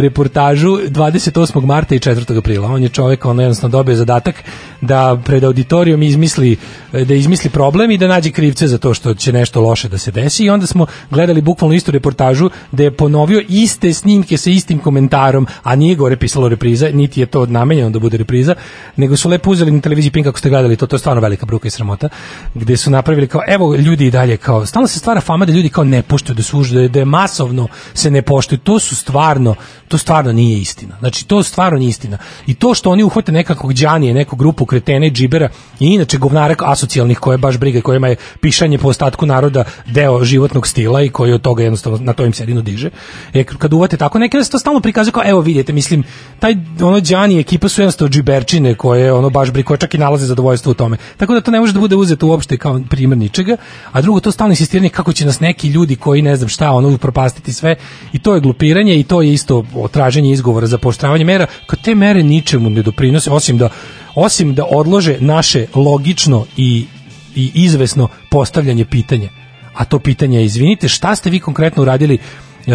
[0.00, 1.64] reportažu 28.
[1.66, 2.38] marta i 4.
[2.38, 2.68] aprila.
[2.68, 4.34] On je čovjek, on jednostavno dobio zadatak
[4.80, 6.56] da pred auditorijom izmisli
[6.92, 10.10] da izmisli problem i da nađe krivce za to što će nešto loše da se
[10.10, 14.78] desi i onda smo gledali bukvalno istu reportažu da je ponovio iste snimke sa istim
[14.78, 18.54] komentarom, a nije gore pisalo repriza, niti je to namenjeno da bude repriza,
[18.96, 21.46] nego su lepo uzeli na televiziji Pink kako ste gledali, to to je stvarno velika
[21.46, 22.08] bruka i sramota,
[22.54, 25.68] gde su napravili kao evo ljudi i dalje kao stalno se stvara fama da ljudi
[25.68, 28.58] kao ne poštuju da su da je, masovno se ne poštuju.
[28.58, 29.54] To su stvarno,
[29.88, 30.96] to stvarno nije istina.
[30.98, 32.18] Znači to stvarno nije istina.
[32.46, 35.48] I to što oni uhvate nekakvog đanije, neku grupu kretene, džibera
[35.80, 40.66] i inače govnara asocijalnih koje baš briga, kojima je pišanje po ostatku naroda deo životnog
[40.66, 42.90] stila i koji od toga jednostavno na to im se jedino diže.
[43.32, 46.04] E, kad uvate tako neke to stalno prikazuje kao evo vidite, mislim
[46.38, 50.70] taj ono đani ekipa su jednostavno džiberčine koje ono baš briga, čak i nalaze zadovoljstvo
[50.70, 50.96] u tome.
[51.16, 53.56] Tako da to ne može da bude uzeto uopšte kao primjer ničega,
[53.92, 56.98] a drugo to stalno insistiranje kako će nas neki ljudi koji ne znam šta ono
[56.98, 57.76] propastiti sve
[58.12, 61.94] i to je glupiranje i to je isto traženje izgovora za poštravanje mera, kad te
[61.94, 63.68] mere ničemu ne doprinose osim da
[64.14, 66.86] osim da odlože naše logično i
[67.34, 69.28] i izvesno postavljanje pitanja.
[69.74, 72.18] A to pitanje je, izvinite, šta ste vi konkretno uradili
[72.66, 72.72] e,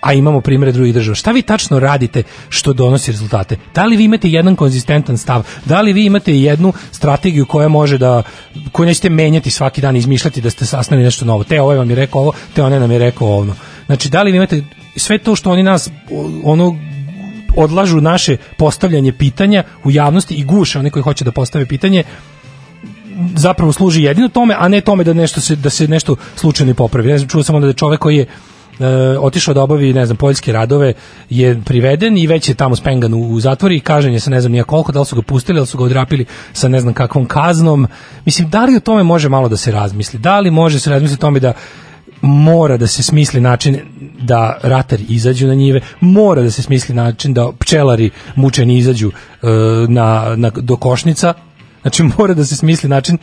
[0.00, 1.14] a imamo primere drugih država.
[1.14, 3.56] Šta vi tačno radite što donosi rezultate?
[3.74, 5.46] Da li vi imate jedan konzistentan stav?
[5.64, 8.22] Da li vi imate jednu strategiju koja može da
[8.72, 11.44] koju nećete menjati svaki dan, izmišljati da ste sastavili nešto novo?
[11.44, 13.54] Te ovaj vam je rekao ovo, te onaj nam je rekao ono.
[13.86, 14.62] Znači, da li vi imate
[14.96, 15.90] sve to što oni nas
[16.44, 16.76] ono
[17.56, 22.04] odlažu naše postavljanje pitanja u javnosti i guše oni koji hoće da postave pitanje
[23.36, 27.08] zapravo služi jedino tome, a ne tome da nešto se da se nešto slučajno popravi.
[27.08, 28.26] Ne znam, čuo sam onda da je čovek koji je
[28.80, 28.86] e,
[29.18, 30.92] otišao da obavi, ne znam, poljske radove,
[31.30, 34.40] je priveden i već je tamo spengan u, u zatvor i kažen je sa ne
[34.40, 36.80] znam nija koliko, da li su ga pustili, da li su ga odrapili sa ne
[36.80, 37.86] znam kakvom kaznom.
[38.24, 40.18] Mislim, da li o tome može malo da se razmisli?
[40.18, 41.52] Da li može se razmisliti o tome da
[42.20, 43.80] mora da se smisli način
[44.20, 49.46] da ratari izađu na njive, mora da se smisli način da pčelari mučeni izađu e,
[49.88, 51.34] na, na, do košnica,
[51.82, 53.18] znači mora da se smisli način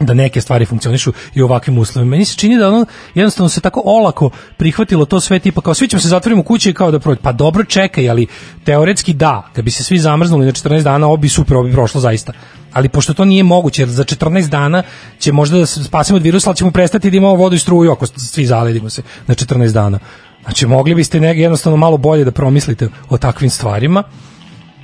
[0.00, 2.10] da neke stvari funkcionišu i u ovakvim uslovima.
[2.10, 5.88] Meni se čini da ono jednostavno se tako olako prihvatilo to sve tipa kao svi
[5.88, 7.20] ćemo se zatvoriti u kući i kao da prođe.
[7.22, 8.26] Pa dobro čekaj, ali
[8.64, 11.72] teoretski da, kad bi se svi zamrznuli na 14 dana, ovo bi super, ovo bi
[11.72, 12.32] prošlo zaista.
[12.72, 14.82] Ali pošto to nije moguće, jer za 14 dana
[15.18, 17.92] će možda da se spasimo od virusa, ali ćemo prestati da imamo vodu i struju
[17.92, 19.98] ako svi zaledimo se na 14 dana.
[20.42, 24.02] Znači, mogli biste jednostavno malo bolje da promislite o takvim stvarima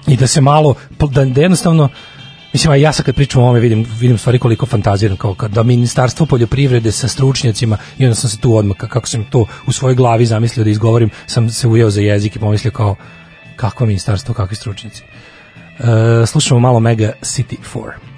[0.06, 0.74] i da se malo,
[1.10, 1.88] da jednostavno
[2.54, 5.62] Mislim, a ja sad kad pričam o ovome vidim, vidim stvari koliko fantaziram, kao da
[5.62, 9.94] ministarstvo poljoprivrede sa stručnjacima i onda sam se tu odmah, kako sam to u svojoj
[9.94, 12.96] glavi zamislio da izgovorim, sam se ujeo za jezik i pomislio kao
[13.56, 15.02] kakvo ministarstvo, kakvi stručnjaci.
[15.78, 18.13] Uh, slušamo malo Mega City 4.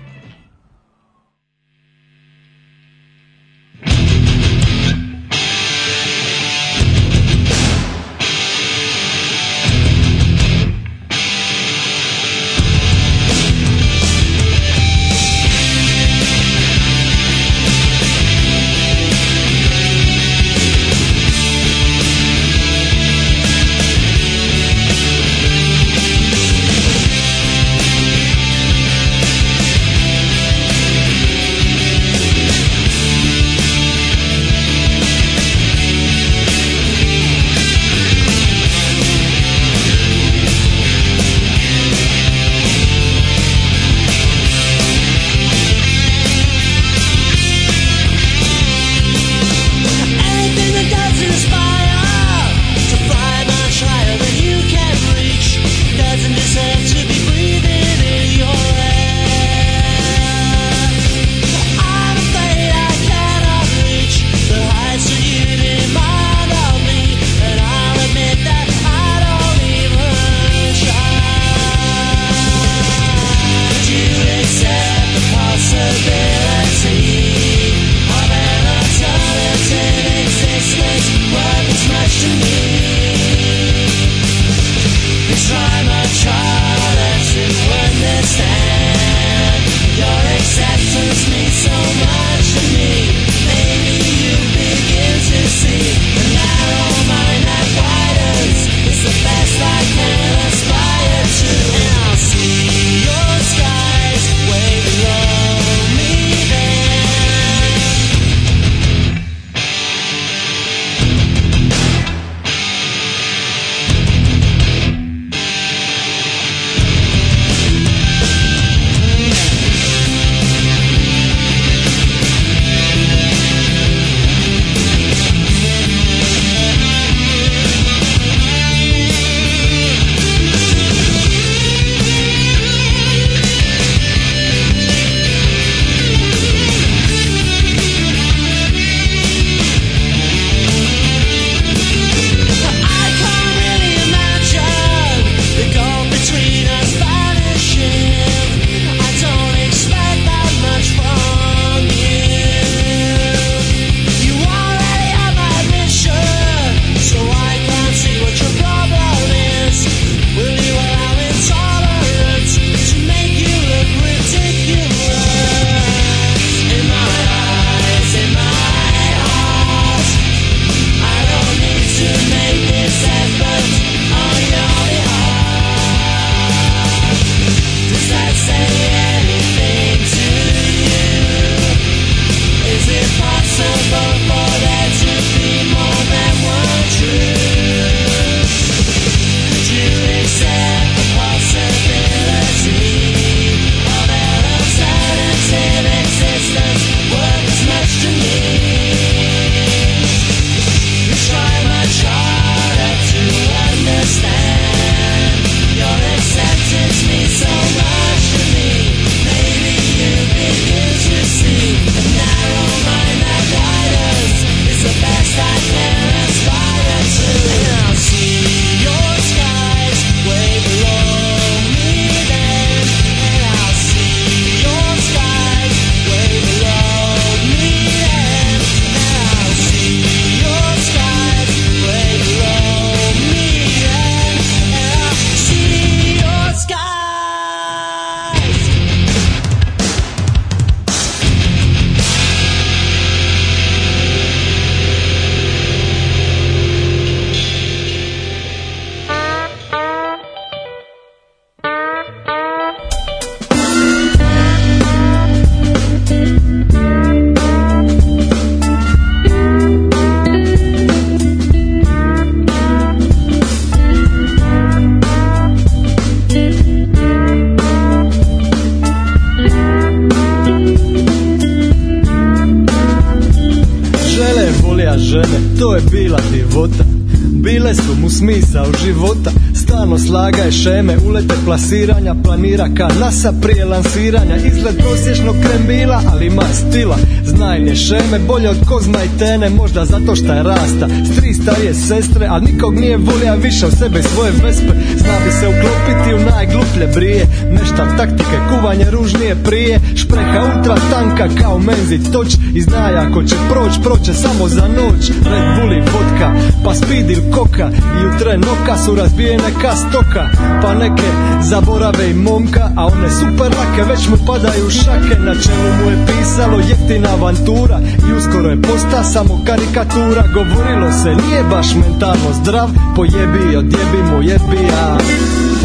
[278.18, 284.36] smisao života Stalno slagaje šeme, ulete plasiranja Planira ka nasa prije lansiranja.
[284.36, 286.96] Izgled prosječnog krembila, ali ima stila.
[287.24, 290.88] Znajne šeme, bolje od kozma i tene Možda zato šta je rasta.
[291.04, 294.72] S tri starije sestre, a nikog nije volija više od sebe svoje vespe.
[294.96, 297.26] Zna bi se uklopiti u najgluplje brije.
[297.52, 299.80] Mešta taktike, kuvanje ružnije prije.
[299.96, 302.28] Špreha ultra tanka kao menzi toč.
[302.54, 305.08] I zna ako će proć, proće samo za noć.
[305.08, 306.28] Red Bull i vodka,
[306.64, 307.70] pa speed ili koka.
[308.02, 310.24] I u tren noka su razbijene ka stoka
[310.62, 311.08] Pa neke
[311.40, 315.14] zaborave i momka A one super lake već mu padaju šake.
[315.18, 317.78] Na čelu mu je pisalo jeftina avantura
[318.08, 320.22] I uskoro je posta samo karikatura.
[320.34, 324.98] Govorilo se nije baš mentalno zdrav Pojebi, odjebi mu jebija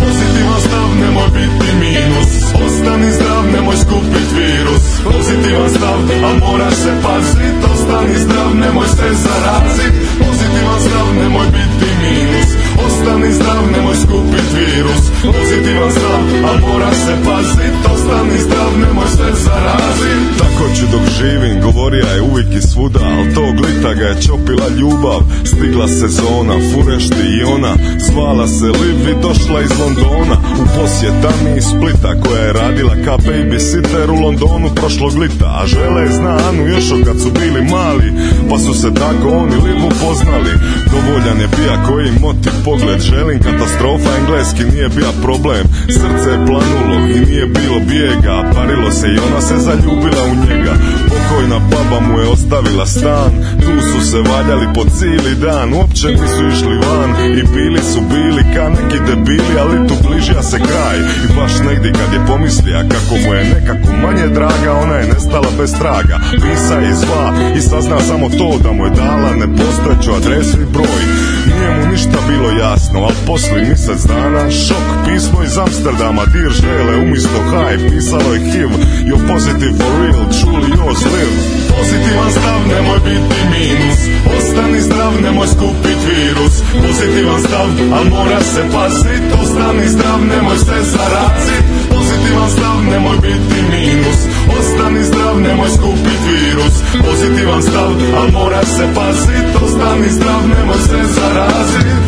[0.01, 2.31] Pozitivan stav, nemoj biti minus.
[2.65, 4.83] Ostani zdrav, nemoj skupit virus.
[5.03, 7.55] Pozitivan stav, a moraš se pazit.
[7.73, 9.93] Ostani zdrav, nemoj se zarazit.
[10.19, 15.03] Pozitivan stav, nemoj biti minus Ostani zdrav, nemoj skupit virus.
[15.23, 17.73] Pozitivan stav, a moraš se pazit.
[17.93, 20.21] Ostani zdrav, nemoj se zarazit.
[20.41, 24.67] Tako ću dok živim, govorija je uvijek i svuda Al tog lita ga je čopila
[24.79, 25.21] ljubav.
[25.45, 27.73] Stigla sezona, furešti i ona.
[28.07, 30.35] Zvala se Liv i došla iz Londona.
[30.61, 35.67] U posjeta mi iz Splita koja je radila ka babysitter u Londonu prošlog lita A
[35.67, 38.13] žele je zna Anu još od kad su bili mali.
[38.49, 40.53] Pa su se tako oni Liv upoznali
[40.91, 45.65] Dovoljan je bija koji motiv pogled Želim katastrofa, engleski nije bija problem.
[45.97, 48.51] Srce je planulo i nije bilo bijega.
[48.55, 50.73] Parilo se i ona se zaljubila u njega.
[51.09, 53.31] Pokojna baba mu je ostavila stan.
[53.63, 55.73] Tu su se valjali po cijeli dan.
[55.73, 57.09] Uopće nisu išli van
[57.39, 60.97] I bili su bili ka neki debili Ali tu bližija se kraj.
[61.25, 65.51] I baš negdje kad je pomislija Kako mu je nekako manje draga Ona je nestala
[65.57, 66.19] bez traga.
[66.31, 71.01] Pisa je zva i sazna samo to Da mu je dala nepostojeću adresu i broj.
[71.45, 74.85] Nije mu ništa bilo jasno Al posli mjesec dana Šok.
[75.05, 78.71] Pismo iz Amsterdama Dir žele umjesto haj Pisalo je HIV.
[79.07, 83.99] You're positive for real Truly yours live Pozitivan stav, nemoj biti minus.
[84.37, 86.55] Ostani zdrav, nemoj skupit virus.
[86.83, 93.59] Pozitivan stav, al mora se pazit Ostani zdrav, nemoj se zarazit Pozitivan stav, nemoj biti
[93.71, 94.19] minus.
[94.59, 96.75] Ostani zdrav, nemoj skupit virus.
[97.05, 97.89] Pozitivan stav,
[98.19, 102.00] al mora se pazit Ostani zdrav, nemoj se zarazit A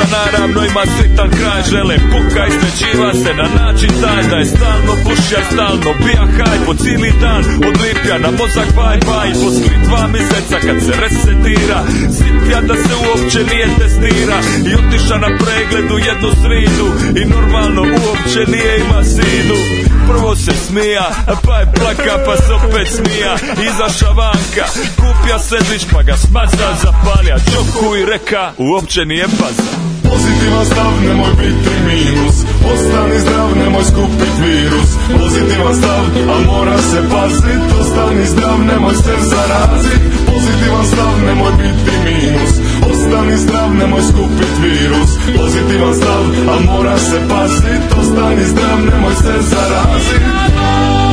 [0.00, 1.62] priča naravno ima sretan kraj.
[1.70, 6.26] Žele puka i srećiva se na način taj Da je stalno pušja i stalno bija
[6.36, 9.30] haj Po cijeli dan od lipja na mozak baj baj.
[9.32, 11.80] Poslije dva mjeseca kad se resetira
[12.16, 14.38] Sitja da se uopće nije testira.
[14.68, 16.86] I otiša na pregledu jednu sridu
[17.20, 19.58] I normalno uopće nije ima sidu.
[20.08, 21.10] Prvo se smija,
[21.44, 23.34] pa je plaka, pa se opet smija.
[23.68, 29.79] Izaša vanka, kupja sedlić, pa ga smaza Zapalja čoku i reka, uopće nije paza
[30.10, 32.36] Pozitivan stav, nemoj biti minus.
[32.72, 34.90] Ostani zdrav, nemoj skupit virus.
[35.20, 36.02] Pozitivan stav,
[36.34, 37.62] a mora se pazit.
[37.80, 40.02] Ostani zdrav, nemoj se zarazit.
[40.30, 42.52] Pozitivan stav, nemoj biti minus.
[42.90, 45.10] Ostani zdrav, nemoj skupit virus.
[45.38, 47.82] Pozitivan stav, a mora se pazit.
[48.00, 51.09] Ostani zdrav, nemoj se zarazit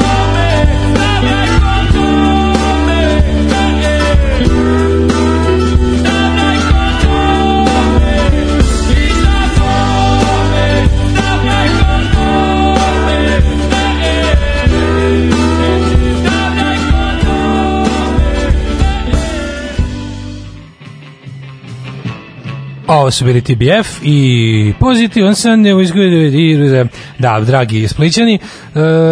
[22.87, 26.85] Ovo su bili TBF i pozitivan san je izgleda
[27.19, 28.39] da, dragi splićani, e,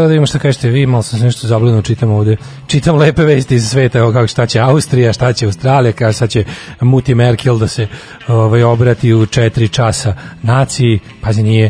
[0.07, 3.55] da imamo šta kažete vi, malo sam se nešto zabludno čitam ovde, čitam lepe vesti
[3.55, 6.43] iz sveta, evo kako šta će Austrija, šta će Australija, kao šta će
[6.81, 7.87] Muti Merkel da se
[8.27, 11.69] ovaj, obrati u četiri časa naciji, pazi nije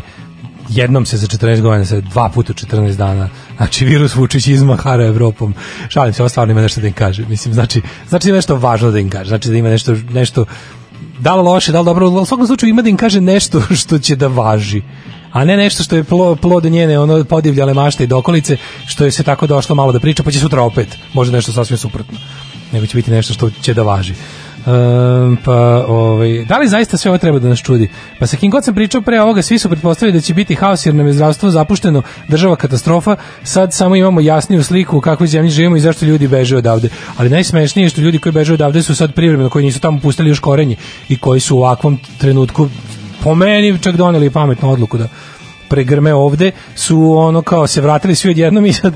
[0.68, 3.28] jednom se za 14 godina, se dva puta u 14 dana.
[3.56, 5.54] Znači, virus Vučić izmahara Evropom.
[5.88, 7.24] Šalim se, ovo stvarno ima nešto da im kaže.
[7.28, 9.28] Mislim, znači, znači ima nešto važno da im kaže.
[9.28, 10.44] Znači da ima nešto, nešto
[11.20, 13.98] da li loše, da li dobro, u svakom slučaju ima da im kaže nešto što
[13.98, 14.82] će da važi
[15.36, 16.04] a ne nešto što je
[16.40, 20.22] plod njene ono podivljale mašte i dokolice što je se tako došlo malo da priča
[20.22, 22.18] pa će sutra opet možda nešto sasvim suprotno.
[22.72, 24.14] Nego će biti nešto što će da važi
[24.66, 27.88] Um, pa, ovaj, da li zaista sve ovo treba da nas čudi?
[28.18, 30.86] Pa sa kim god sam pričao pre ovoga, svi su pretpostavili da će biti haos
[30.86, 35.50] jer nam je zdravstvo zapušteno, država katastrofa, sad samo imamo jasniju sliku u kakvoj zemlji
[35.50, 36.88] živimo i zašto ljudi beže odavde.
[37.16, 40.28] Ali najsmešnije je što ljudi koji beže odavde su sad privremeno, koji nisu tamo pustili
[40.28, 40.76] još korenje
[41.08, 42.68] i koji su u ovakvom trenutku
[43.22, 45.08] po meni čak doneli pametnu odluku da
[45.68, 48.94] pregrme ovde, su ono kao se vratili svi odjednom i sad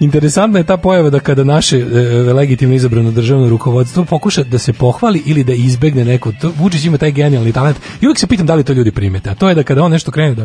[0.00, 1.82] interesantna je ta pojava da kada naše e,
[2.32, 6.98] legitimno izabrano državno rukovodstvo pokuša da se pohvali ili da izbegne neko, to, Vučić ima
[6.98, 9.54] taj genijalni talent i uvijek se pitam da li to ljudi primete, a to je
[9.54, 10.44] da kada on nešto krene da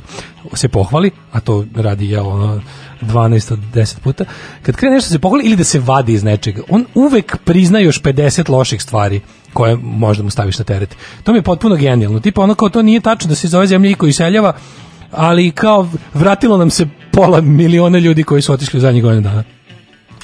[0.54, 2.62] se pohvali, a to radi ja ono
[3.01, 4.26] 12 od 10 puta,
[4.62, 7.80] kad krene nešto da se pohvali ili da se vadi iz nečega, on uvek prizna
[7.80, 9.22] još 50 loših stvari
[9.54, 10.95] koje možda mu staviš na teret.
[11.24, 12.20] To mi je potpuno genijalno.
[12.20, 14.54] Tipa ono kao to nije tačno da se zove zemlja i koji seljava,
[15.16, 19.43] ali kao vratilo nam se pola miliona ljudi koji su otišli u zadnjih godina dana.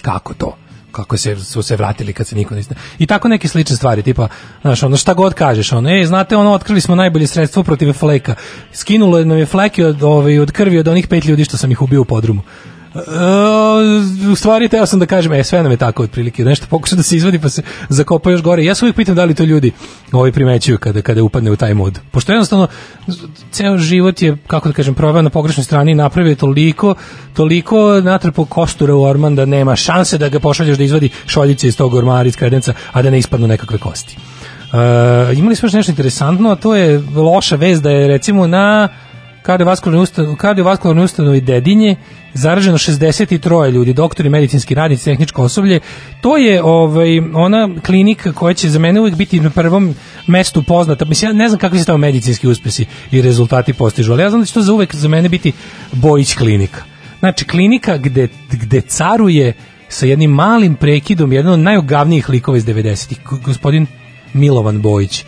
[0.01, 0.55] Kako to?
[0.91, 2.61] kako se su se vratili kad se niko ne
[2.99, 4.27] I tako neke slične stvari, tipa,
[4.61, 8.35] znaš, ono šta god kažeš, ono, ej, znate, ono otkrili smo najbolje sredstvo protiv fleka.
[8.73, 11.81] Skinulo nam je fleke od ovaj od krvi od onih pet ljudi što sam ih
[11.81, 12.41] ubio u podrumu.
[12.93, 16.95] Uh, u stvari teo sam da kažem, e, sve nam je tako otprilike, nešto pokuša
[16.95, 18.63] da se izvadi pa se zakopa još gore.
[18.63, 19.71] Ja se uvijek pitam da li to ljudi
[20.11, 21.99] ovaj primećuju kada, kada upadne u taj mod.
[22.11, 22.67] Pošto jednostavno,
[23.51, 26.95] ceo život je, kako da kažem, proveo na pogrešnoj strani i napravio toliko,
[27.33, 31.77] toliko natrpo kostura u orman da nema šanse da ga pošalješ da izvadi šoljice iz
[31.77, 34.17] tog ormara, iz kredenca, a da ne ispadnu nekakve kosti.
[34.17, 38.89] Uh, imali smo još nešto interesantno, a to je loša vez da je recimo na
[39.41, 41.95] kardiovaskularnoj ustanovi, kardiovaskularnoj ustanovi Dedinje
[42.33, 45.79] zaraženo 63 ljudi, doktori, medicinski radnici, tehničko osoblje.
[46.21, 49.95] To je ovaj ona klinika koja će za mene uvijek biti na prvom
[50.27, 51.05] mestu poznata.
[51.05, 54.41] Mislim ja ne znam kakvi su tamo medicinski uspesi i rezultati postižu, ali ja znam
[54.41, 55.51] da će to za uvek za mene biti
[55.91, 56.83] Bojić klinika.
[57.19, 59.53] Znači klinika gde, gde caruje
[59.87, 63.85] sa jednim malim prekidom jedan od najogavnijih likova iz 90-ih, gospodin
[64.33, 65.25] Milovan Bojić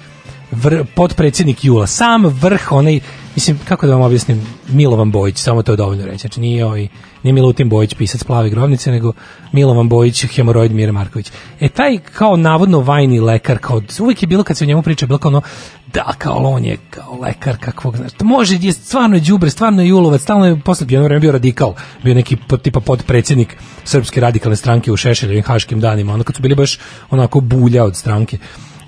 [0.52, 3.00] vr, podpredsjednik Jula, sam vrh onaj
[3.36, 6.18] mislim, kako da vam objasnim, Milovan Bojić, samo to je dovoljno reći.
[6.18, 6.88] Znači, nije, ovaj,
[7.24, 9.14] nije Milutin Bojić, pisac plave grovnice, nego
[9.52, 11.32] Milovan Bojić, hemoroid Mire Marković.
[11.60, 15.06] E, taj kao navodno vajni lekar, kao, uvijek je bilo kad se o njemu priča,
[15.06, 15.42] bilo kao ono,
[15.94, 19.88] da, kao on je kao lekar kakvog, znači, može, je, stvarno je đubre, stvarno je
[19.88, 21.74] julovac, stalno je posle, jedno vreme bio radikal,
[22.04, 26.56] bio neki tipa podpredsjednik Srpske radikalne stranke u Šešeljevim haškim danima, ono kad su bili
[26.56, 26.80] baš
[27.10, 28.38] onako bulja od stranke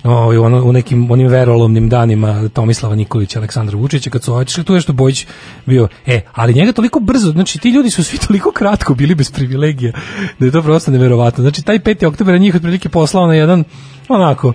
[0.04, 4.74] ovaj, ono, u nekim onim verolomnim danima Tomislava Nikolića, Aleksandra Vučića, kad su otišli, tu
[4.74, 5.26] je što Bojić
[5.66, 9.30] bio, e, ali njega toliko brzo, znači ti ljudi su svi toliko kratko bili bez
[9.30, 9.92] privilegija,
[10.38, 11.42] da je to prosto neverovatno.
[11.42, 12.06] Znači, taj 5.
[12.06, 13.64] oktober njih otprilike poslao na jedan,
[14.08, 14.52] onako,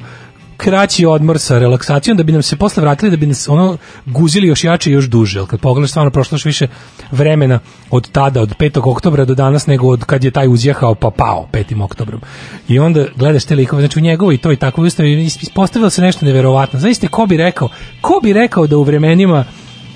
[0.59, 4.47] kraći odmor sa relaksacijom da bi nam se posle vratili da bi nas ono guzili
[4.47, 5.45] još jače i još duže.
[5.47, 6.67] Kad pogledaš stvarno prošlo još više
[7.11, 7.59] vremena
[7.91, 8.91] od tada od 5.
[8.91, 11.83] oktobra do danas nego od kad je taj uzjehao pa pao 5.
[11.83, 12.21] oktobrom.
[12.67, 16.25] I onda gledaš te likove, znači u njegovoj to i tako ustavi ispostavilo se nešto
[16.25, 16.79] neverovatno.
[16.79, 17.69] Znaš ko bi rekao?
[18.01, 19.45] Ko bi rekao da u vremenima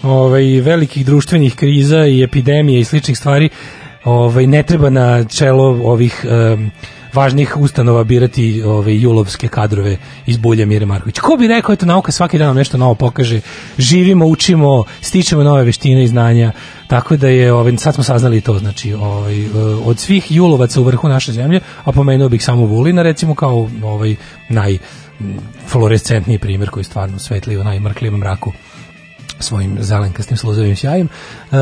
[0.03, 3.49] ovaj velikih društvenih kriza i epidemije i sličnih stvari
[4.03, 6.72] ovaj ne treba na čelo ovih um,
[7.14, 11.20] važnih ustanova birati ove julovske kadrove iz Bulja Mire Marković.
[11.20, 13.41] Ko bi rekao, eto, nauka svaki dan nam nešto novo pokaže,
[13.78, 16.51] živimo, učimo, stičemo nove veštine i znanja,
[16.88, 19.45] tako da je, ove, sad smo saznali to, znači, ovaj,
[19.86, 24.16] od svih julovaca u vrhu naše zemlje, a pomenuo bih samo Vulina, recimo, kao ovaj,
[24.49, 24.78] naj
[25.68, 28.51] fluorescentniji primjer koji stvarno svetli u najmrklijem mraku
[29.39, 31.07] svojim zelenkastim sluzovim sjajem.
[31.07, 31.57] E,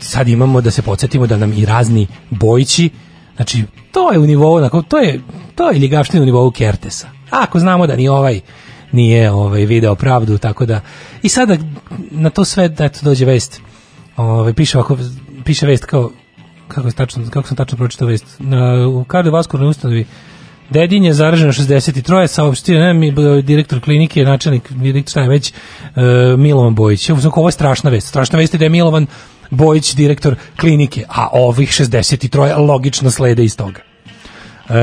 [0.00, 2.90] sad imamo da se podsjetimo da nam i razni bojići
[3.40, 5.20] Znači, to je u nivou, to je,
[5.54, 7.08] to je ljigavština u nivou Kertesa.
[7.30, 8.40] Ako znamo da ni ovaj
[8.92, 10.80] nije ovaj video pravdu, tako da
[11.22, 11.56] i sada
[12.10, 13.60] na to sve da eto dođe vest.
[14.16, 14.96] Ovaj piše ovako
[15.44, 16.10] piše vest kao
[16.68, 20.06] kako je tačno kako sam tačno pročitao vest na u kardiovaskularnoj ustanovi
[20.70, 23.12] Dedin je zaraženo 63, saopštio ne, mi,
[23.42, 26.02] direktor klinike, načelnik, direktor šta je već, uh,
[26.38, 27.10] Milovan Bojić.
[27.10, 28.08] Ovo je strašna vest.
[28.08, 29.06] Strašna vest je da je Milovan
[29.50, 33.80] Bojić direktor klinike, a ovih 63 logično slede iz toga.
[34.68, 34.74] Uh,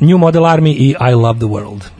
[0.00, 1.93] New Model Army i I Love the World.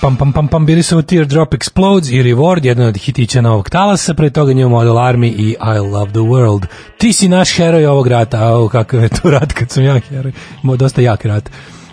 [0.00, 4.14] Pam pam pam pam bili su Teardrop Explodes i Reward, jedan od hitića novog talasa,
[4.14, 6.66] pre toga New Model Army i I Love the World.
[6.98, 10.32] Ti si naš heroj ovog rata, a kakav je to rat kad sam ja heroj,
[10.62, 11.50] Mo, dosta jak rat.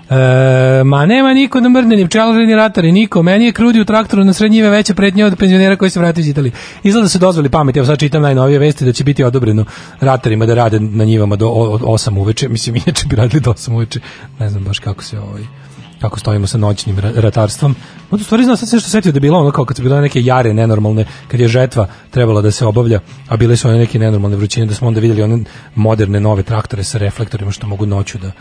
[0.10, 3.24] E, ma nema niko da mrne, ni pčelari, ni ratari, niko.
[3.24, 6.28] Meni je krudi u traktoru na srednjive veća pretnja od penzionera koji se vratio iz
[6.28, 6.52] Italije.
[6.84, 9.66] Izgleda da se dozvoli pamet, evo sad čitam najnovije vesti da će biti odobreno
[10.00, 14.00] ratarima da rade na njivama do 8 uveče, mislim inače bi radili do 8 uveče,
[14.40, 15.67] ne znam baš kako se ovaj
[16.02, 17.76] kako stojimo sa noćnim ratarstvom.
[18.12, 20.02] U stvari znam sad se što setio da je bilo ono kao kad su bile
[20.02, 24.00] neke jare nenormalne, kad je žetva trebala da se obavlja, a bile su one neke
[24.00, 25.44] nenormalne vrućine, da smo onda vidjeli one
[25.76, 28.32] moderne nove traktore sa reflektorima što mogu noću da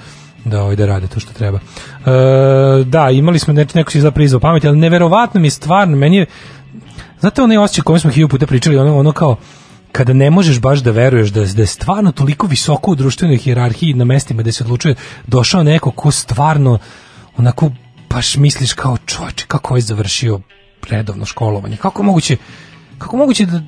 [0.45, 1.59] da ovaj da rade to što treba.
[1.59, 6.17] E, da, imali smo neko, neko si izla prizvao pameti, ali neverovatno mi stvarno, meni
[6.17, 6.27] je
[7.21, 9.37] znate onaj osjećaj kome smo hiljadu puta pričali, ono, ono kao
[9.93, 13.95] kada ne možeš baš da veruješ da, da je stvarno toliko visoko u društvenoj hijerarhiji
[13.95, 14.95] na mestima gde se odlučuje
[15.27, 16.79] došao neko ko stvarno
[17.37, 17.71] onako
[18.11, 20.41] baš misliš kao čovječe kako je završio
[20.91, 22.37] redovno školovanje kako moguće
[22.99, 23.63] kako moguće da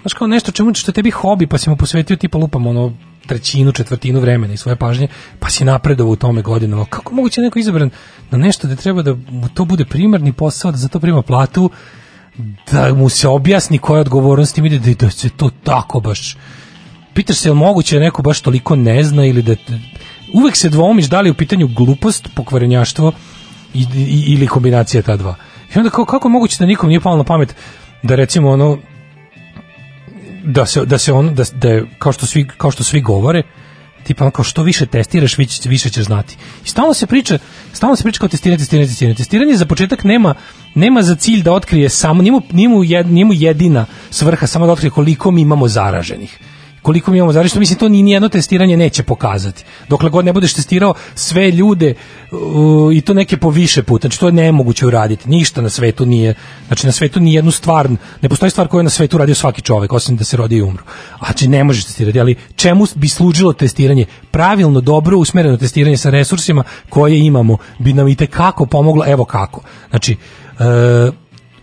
[0.00, 2.92] znaš kao nešto čemu što tebi hobi pa si mu posvetio tipa lupam ono
[3.26, 5.08] trećinu, četvrtinu vremena i svoje pažnje,
[5.38, 6.84] pa si napredovao u tome godinama.
[6.84, 7.90] Kako moguće neko izabran
[8.30, 11.70] na nešto da treba da mu to bude primarni posao, da za to prima platu,
[12.72, 16.36] da mu se objasni koja je odgovornost i da, da se to tako baš...
[17.14, 19.54] Pitaš se je li moguće da neko baš toliko ne zna ili da...
[20.34, 23.12] Uvek se dvomiš da li u pitanju glupost, pokvarenjaštvo
[23.74, 25.34] i, i, ili kombinacija ta dva.
[25.74, 27.54] I onda kako, kako je moguće da nikom nije palo na pamet
[28.02, 28.78] da recimo ono
[30.44, 33.42] da se da se on da, da je, kao što svi kao što svi govore
[34.04, 36.36] tipa kao što više testiraš više, više ćeš znati.
[36.64, 37.38] I stalno se priča,
[37.72, 39.14] stalno se priča kao testiranje, testiranje, testiranje.
[39.14, 40.34] Testiranje za početak nema
[40.74, 44.90] nema za cilj da otkrije samo njemu, njemu, jed, njemu jedina svrha samo da otkrije
[44.90, 46.38] koliko mi imamo zaraženih
[46.84, 49.64] koliko mi imamo zaraženih, mislim to ni nijedno testiranje neće pokazati.
[49.88, 51.94] Dokle god ne budeš testirao sve ljude
[52.30, 55.28] uh, i to neke po više puta, znači to je nemoguće uraditi.
[55.30, 56.34] Ništa na svetu nije,
[56.66, 57.88] znači na svetu ni jednu stvar,
[58.22, 60.62] ne postoji stvar koju je na svetu uradio svaki čovek, osim da se rodi i
[60.62, 60.82] umru.
[61.18, 64.06] A znači ne možeš testirati, ali čemu bi služilo testiranje?
[64.30, 69.60] Pravilno, dobro usmereno testiranje sa resursima koje imamo bi nam i kako pomoglo, evo kako.
[69.90, 70.16] Znači,
[70.58, 71.14] uh,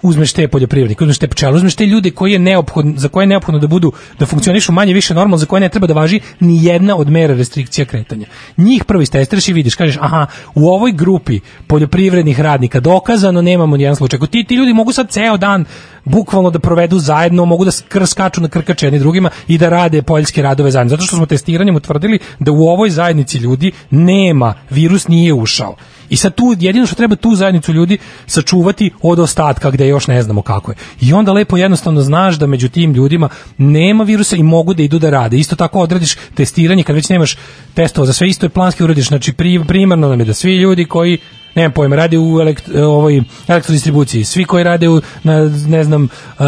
[0.01, 3.27] uzmeš te poljoprivrednike, uzmeš te pčele, uzmeš te ljude koji je neophodno, za koje je
[3.27, 6.65] neophodno da budu, da funkcionišu manje više normalno, za koje ne treba da važi ni
[6.65, 8.25] jedna od mera restrikcija kretanja.
[8.57, 10.25] Njih prvi testiraš i vidiš, kažeš, aha,
[10.55, 14.19] u ovoj grupi poljoprivrednih radnika dokazano nemamo ni jedan slučaj.
[14.31, 15.65] Ti, ti ljudi mogu sad ceo dan
[16.05, 17.71] bukvalno da provedu zajedno, mogu da
[18.05, 20.89] skaču na krkače jedni drugima i da rade poljske radove zajedno.
[20.89, 25.75] Zato što smo testiranjem utvrdili da u ovoj zajednici ljudi nema, virus nije ušao.
[26.09, 27.97] I sad tu jedino što treba tu zajednicu ljudi
[28.27, 30.75] sačuvati od ostatka gde još ne znamo kako je.
[31.01, 34.99] I onda lepo jednostavno znaš da među tim ljudima nema virusa i mogu da idu
[34.99, 35.37] da rade.
[35.37, 37.37] Isto tako odradiš testiranje kad već nemaš
[37.73, 39.07] testova za sve isto je planski uradiš.
[39.07, 39.33] Znači
[39.67, 41.17] primarno nam je da svi ljudi koji
[41.55, 46.45] nemam pojma, rade u elekt, ovoj elektrodistribuciji, svi koji rade u, na, ne znam, uh,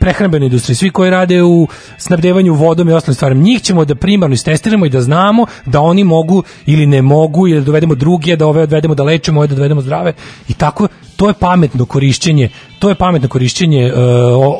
[0.00, 1.68] prehrambenoj industriji, svi koji rade u
[1.98, 6.04] snabdevanju vodom i ostalim stvarima, njih ćemo da primarno istestiramo i da znamo da oni
[6.04, 9.54] mogu ili ne mogu ili da dovedemo druge, da ove odvedemo da lečimo, ove da
[9.54, 10.12] dovedemo zdrave.
[10.48, 12.48] I tako to je pametno korišćenje,
[12.78, 14.00] to je pametno korišćenje uh,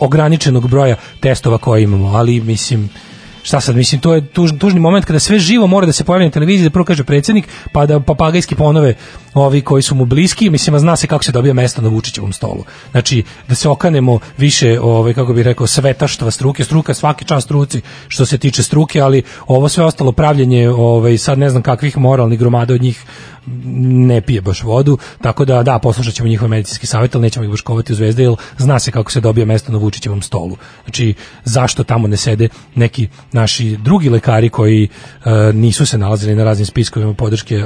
[0.01, 2.91] ograničenog broja testova koje imamo, ali mislim
[3.43, 6.25] šta sad, mislim, to je tuž, tužni moment kada sve živo mora da se pojavi
[6.25, 8.95] na televiziji, da prvo kaže predsjednik, pa da papagajski ponove
[9.35, 12.65] ovi koji su mu bliski, mislim, zna se kako se dobija mesto na Vučićevom stolu.
[12.91, 17.81] Znači, da se okanemo više, ovaj, kako bih rekao, svetaštva struke, struka svaki čas struci
[18.09, 22.39] što se tiče struke, ali ovo sve ostalo pravljenje, ovaj, sad ne znam kakvih moralnih
[22.39, 23.05] gromada od njih
[23.83, 27.51] ne pije baš vodu, tako da da, poslušat ćemo njihove medicinski savjet, ali nećemo ih
[27.51, 30.57] baškovati u zvezde, jer zna se kako se dobija mesto na Vučićevom stolu.
[30.85, 31.15] Znači,
[31.45, 36.67] zašto tamo ne sede neki naši drugi lekari koji uh, nisu se nalazili na raznim
[36.67, 37.63] spiskovima podrške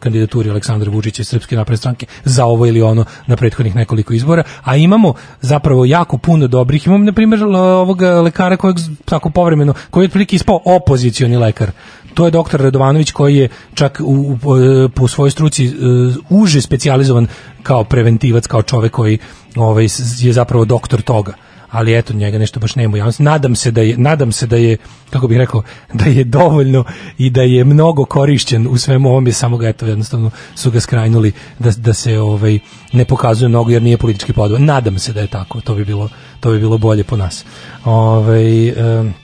[0.00, 4.42] kandidaturi Aleksandra Vučića i Srpske napredne stranke za ovo ili ono na prethodnih nekoliko izbora,
[4.62, 6.86] a imamo zapravo jako puno dobrih.
[6.86, 11.70] Imamo, na primjer, ovog lekara kojeg tako povremeno, koji je otprilike ispao opozicioni lekar
[12.14, 17.26] to je doktor Radovanović koji je čak u, u, po svojoj struci uh, uže specijalizovan
[17.62, 19.18] kao preventivac, kao čovek koji
[19.56, 19.88] ovaj,
[20.18, 21.32] je zapravo doktor toga
[21.74, 23.22] ali eto njega nešto baš nema javnosti.
[23.22, 24.76] Nadam se da je nadam se da je
[25.10, 25.62] kako bih rekao
[25.92, 26.84] da je dovoljno
[27.18, 31.32] i da je mnogo korišćen u svemu ovome samo ga eto jednostavno su ga skrajnuli
[31.58, 32.58] da, da se ovaj
[32.92, 34.64] ne pokazuje mnogo jer nije politički podoban.
[34.64, 35.60] Nadam se da je tako.
[35.60, 36.08] To bi bilo
[36.40, 37.44] to bi bilo bolje po nas.
[37.84, 39.14] Ovaj um,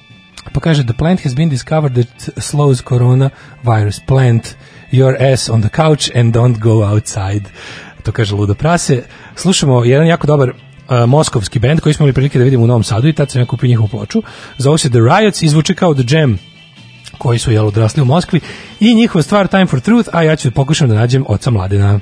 [0.53, 4.01] Pa kaže, the plant has been discovered that slows coronavirus.
[4.07, 4.57] Plant
[4.91, 7.45] your ass on the couch and don't go outside.
[8.03, 9.03] To kaže Ludo Prase.
[9.37, 10.53] Slušamo jedan jako dobar
[10.91, 13.41] uh, moskovski band koji smo imali prilike da vidimo u Novom Sadu i tad sam
[13.41, 14.23] ja kupio njihovu ploču.
[14.59, 16.39] Zove se The Riots, izvuče kao The Jam
[17.19, 18.41] koji su jel odrasli u Moskvi
[18.81, 22.01] i njihova stvar Time for Truth, a ja ću pokušam da nađem oca Mladena.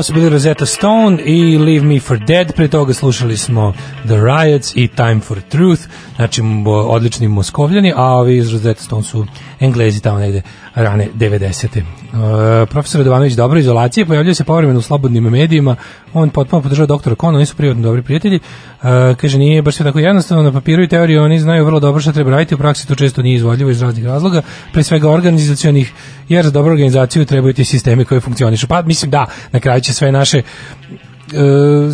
[0.00, 3.74] Ovo su bili Rosetta Stone i Leave Me For Dead, pre toga slušali smo
[4.06, 5.82] The Riots i Time For Truth,
[6.16, 9.26] znači odlični moskovljani, a ovi iz Rosetta Stone su
[9.60, 10.42] englezi tamo negde
[10.74, 11.66] rane 90.
[11.76, 15.76] Uh, profesor Radovanović dobro izolacije, pojavljuje se povremeno u slobodnim medijima,
[16.12, 19.84] on potpuno podržava doktora Kona, oni su privatno dobri prijatelji, uh, kaže nije baš sve
[19.84, 22.88] tako jednostavno, na papiru i teoriji oni znaju vrlo dobro šta treba raditi, u praksi
[22.88, 24.42] to često nije izvodljivo iz raznih razloga,
[24.72, 25.92] pre svega organizacionih,
[26.28, 28.66] jer za dobru organizaciju trebaju ti sistemi koji funkcionišu.
[28.68, 30.42] Pa mislim da, na kraju će sve naše e,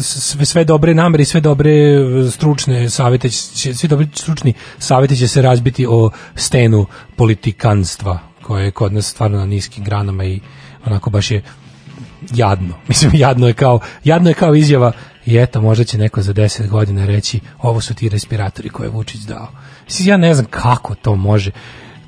[0.03, 5.17] sve, sve dobre namere i sve dobre e, stručne savete će, svi dobri stručni saveti
[5.17, 10.41] će se razbiti o stenu politikanstva koje je kod nas stvarno na niskim granama i
[10.85, 11.43] onako baš je
[12.35, 12.75] jadno.
[12.89, 14.93] Mislim, jadno je kao, jadno je kao izjava
[15.27, 18.91] i eto, možda će neko za 10 godina reći ovo su ti respiratori koje je
[18.91, 19.49] Vučić dao.
[19.85, 21.51] Mislim, ja ne znam kako to može.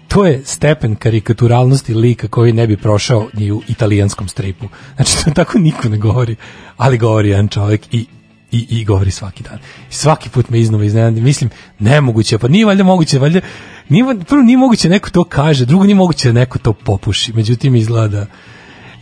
[0.09, 4.68] To je stepen karikaturalnosti lika koji ne bi prošao ni u italijanskom stripu.
[4.97, 6.36] Znači, to tako niko ne govori,
[6.76, 8.07] ali govori jedan čovjek i
[8.53, 9.59] i, i govori svaki dan.
[9.91, 11.20] Svaki put me iznova iznenadi.
[11.20, 13.41] Mislim, nemoguće, pa nije valjda moguće, valjda,
[13.89, 17.32] nije, prvo nije moguće da neko to kaže, drugo nije moguće da neko to popuši.
[17.32, 18.26] Međutim, izgleda da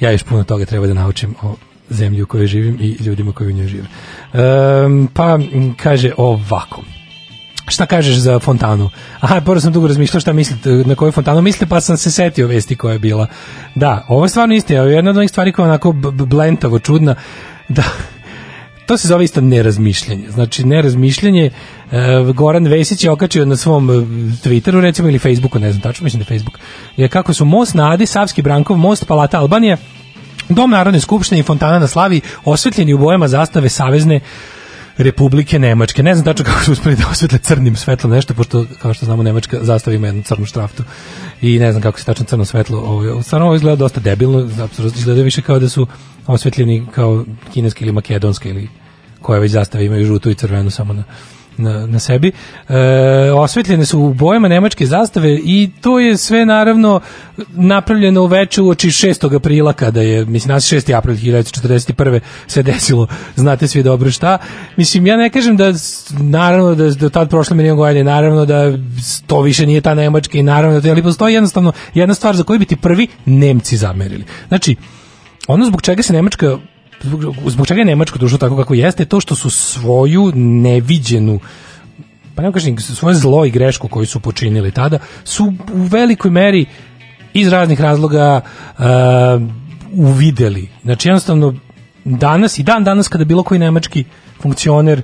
[0.00, 1.54] ja još puno toga treba da naučim o
[1.90, 3.86] zemlji u kojoj živim i ljudima koji u njoj žive.
[4.32, 5.38] Ehm, pa
[5.76, 6.82] kaže ovako.
[7.68, 8.90] Šta kažeš za fontanu?
[9.20, 12.46] Aha, prvo sam dugo razmišljao šta mislite, na koju fontanu mislite, pa sam se setio
[12.46, 13.26] vesti koja je bila.
[13.74, 15.92] Da, ovo je stvarno istina, jedna od onih stvari koja je onako
[16.26, 17.14] blentavo, čudna,
[17.68, 17.82] da
[18.86, 20.30] to se zove isto nerazmišljanje.
[20.30, 21.52] Znači, nerazmišljanje, e,
[22.34, 23.92] Goran Vesić je okačio na svom e,
[24.44, 26.58] Twitteru, recimo, ili Facebooku, ne znam tačno, mislim da je Facebook,
[26.96, 29.76] je kako su Most na Adi, Savski Brankov, Most Palata Albanija,
[30.48, 34.20] Dom Narodne skupštine i Fontana na Slavi osvetljeni u bojama zastave Savezne
[34.98, 36.02] Republike Nemačke.
[36.02, 39.22] Ne znam tačno kako su uspeli da osvetle crnim svetlom nešto, pošto, kao što znamo,
[39.22, 40.82] Nemačka zastava ima jednu crnu štraftu
[41.42, 42.78] i ne znam kako se tačno crno svetlo.
[42.78, 44.50] Ovo, stvarno ovo izgleda dosta debilno,
[44.96, 45.86] izgleda više kao da su
[46.26, 48.68] osvetljeni kao kineska ili makedonska ili
[49.22, 51.04] koje već zastave imaju žutu i crvenu samo na
[51.58, 52.32] na, na sebi.
[52.68, 52.74] E,
[53.30, 57.00] osvetljene su u bojama nemačke zastave i to je sve naravno
[57.54, 59.36] napravljeno u veću uoči 6.
[59.36, 60.96] aprila kada je, mislim, nas 6.
[60.96, 62.20] april 1941.
[62.46, 64.38] se desilo, znate svi dobro šta.
[64.76, 65.72] Mislim, ja ne kažem da,
[66.10, 68.78] naravno, da, da tad prošle milijon godine, naravno da
[69.26, 72.42] to više nije ta nemačka i naravno da to, ali postoji jednostavno jedna stvar za
[72.42, 74.24] koju bi ti prvi Nemci zamerili.
[74.48, 74.76] Znači,
[75.48, 76.58] ono zbog čega se Nemačka
[77.02, 81.40] zbog, zbog čega je Nemačko društvo tako kako jeste je to što su svoju neviđenu
[82.34, 86.66] pa ne kažem svoje zlo i grešku koju su počinili tada su u velikoj meri
[87.34, 88.40] iz raznih razloga
[88.78, 88.84] uh,
[89.92, 90.68] uvideli.
[90.82, 91.54] Znači jednostavno
[92.04, 94.04] danas i dan danas kada bilo koji nemački
[94.42, 95.02] funkcioner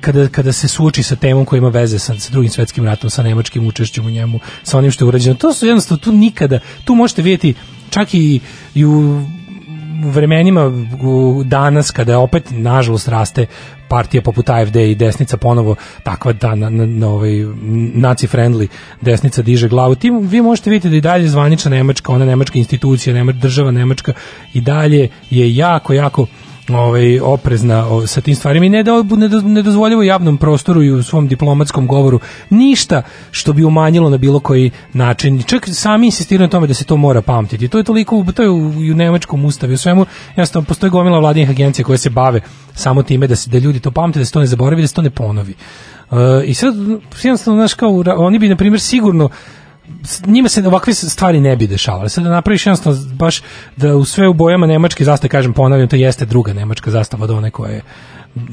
[0.00, 3.22] kada, kada se suoči sa temom koja ima veze sa, sa drugim svetskim ratom, sa
[3.22, 5.36] nemačkim učešćem u njemu, sa onim što je urađeno.
[5.36, 7.54] To su jednostavno tu nikada, tu možete vidjeti
[7.90, 8.40] čak i,
[8.74, 9.22] i u
[10.02, 10.72] vremenima
[11.44, 13.46] danas kada opet nažalost raste
[13.88, 17.32] partija poput AFD i desnica ponovo takva da na, na, na ovaj
[17.94, 18.68] naci friendly
[19.00, 19.94] desnica diže glavu.
[19.94, 24.12] Ti vi možete vidjeti da i dalje zvanična nemačka ona nemačka institucija nemačka država nemačka
[24.54, 26.26] i dalje je jako jako
[26.68, 30.82] ovaj oprezna o, sa tim stvarima i ne, da, ne, do- ne dozvoljava javnom prostoru
[30.82, 35.42] i u svom diplomatskom govoru ništa što bi umanjilo na bilo koji način.
[35.42, 37.68] Čak sami insistiraju na tome da se to mora pamtiti.
[37.68, 41.50] To je toliko, to je u, u nemačkom ustavu, u svemu, jednostavno postoji gomila vladinih
[41.50, 42.40] agencija koje se bave
[42.74, 44.94] samo time da se da ljudi to pamte, da se to ne zaboravi, da se
[44.94, 45.54] to ne ponovi.
[46.10, 46.74] Uh, I sad,
[47.22, 49.28] jednostavno, znaš, kao, oni bi, na primjer, sigurno
[50.26, 52.08] njima se ovakve stvari ne bi dešavale.
[52.08, 53.42] Sad da napraviš jednostavno baš
[53.76, 57.30] da u sve u bojama nemačke zastave, kažem, ponavljam, to jeste druga nemačka zastava od
[57.30, 57.82] one koje je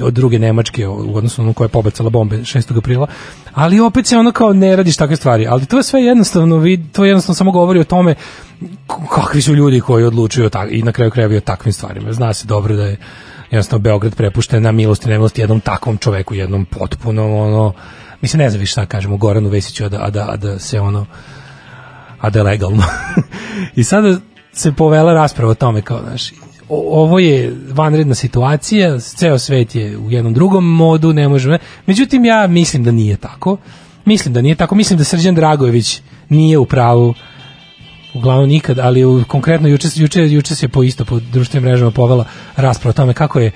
[0.02, 2.78] od druge nemačke u odnosu na koja je pobacala bombe 6.
[2.78, 3.08] aprila,
[3.54, 6.82] ali opet se ono kao ne radiš takve stvari, ali to je sve jednostavno, vid,
[6.92, 8.16] to jednostavno samo govori o tome
[9.10, 12.14] kakvi su ljudi koji odlučuju tak, i na kraju krajeva o takvim stvarima.
[12.14, 12.97] Zna se dobro da je
[13.51, 17.74] jednostavno Beograd prepušten na milost i nemilost jednom takvom čoveku, jednom potpuno ono,
[18.22, 20.80] mislim ne znam više šta kažemo Goranu Vesiću, a da, a da, a da se
[20.80, 21.06] ono
[22.22, 22.84] a da legalno.
[23.76, 24.18] I sada
[24.54, 26.32] se povela rasprava o tome kao, znaš,
[26.70, 32.48] ovo je vanredna situacija, ceo svet je u jednom drugom modu, ne može, međutim ja
[32.48, 33.58] mislim da nije tako.
[34.06, 37.14] Mislim da nije tako, mislim da Srđan Dragojević nije u pravu
[38.14, 42.26] uglavnom nikad, ali u, konkretno juče, juče, juče se po isto po društvenim mrežama povela
[42.56, 43.52] rasprava o tome kako je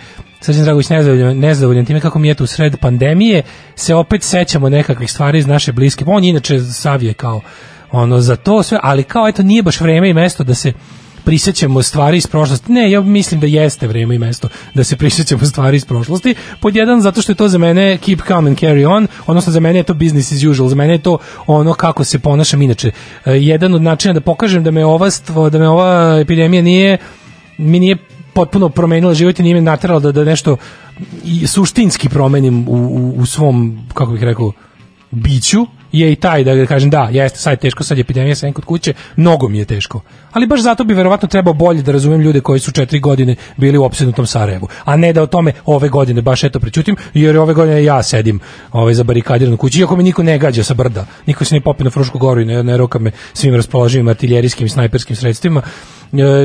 [0.46, 3.44] Srđan Dragović nezadovoljan, nezadovoljan time kako mi je tu sred pandemije
[3.76, 6.06] se opet sećamo nekakvih stvari iz naše bliske.
[6.08, 7.42] On inače savije kao
[7.92, 10.74] ono za to sve, ali kao eto nije baš vreme i mesto da se
[11.24, 12.72] prisećamo stvari iz prošlosti.
[12.72, 16.36] Ne, ja mislim da jeste vreme i mesto da se prisećamo stvari iz prošlosti.
[16.60, 19.60] Pod jedan, zato što je to za mene keep calm and carry on, odnosno za
[19.60, 21.18] mene je to business as usual, za mene je to
[21.48, 22.92] ono kako se ponašam inače.
[23.26, 26.98] E, jedan od načina da pokažem da me ova, stvo, da me ova epidemija nije
[27.58, 27.98] mi nije
[28.36, 30.58] potpuno promenila život i nije me naterala da, da nešto
[31.48, 34.52] suštinski promenim u, u, u svom, kako bih rekao,
[35.12, 35.66] biću.
[35.92, 38.66] Je i taj da kažem da, jeste, sad je teško, sad je epidemija, sam kod
[38.66, 40.02] kuće, mnogo mi je teško.
[40.32, 43.78] Ali baš zato bi verovatno trebao bolje da razumem ljude koji su četiri godine bili
[43.78, 47.54] u opsednutom Sarajevu, a ne da o tome ove godine baš eto prećutim, jer ove
[47.54, 48.40] godine ja sedim
[48.72, 51.84] ovaj, za barikadiran kući, iako me niko ne gađa sa brda, niko se ne popne
[51.84, 55.62] na Frušku goru i ne, ne roka me svim raspoloživim artiljerijskim i snajperskim sredstvima,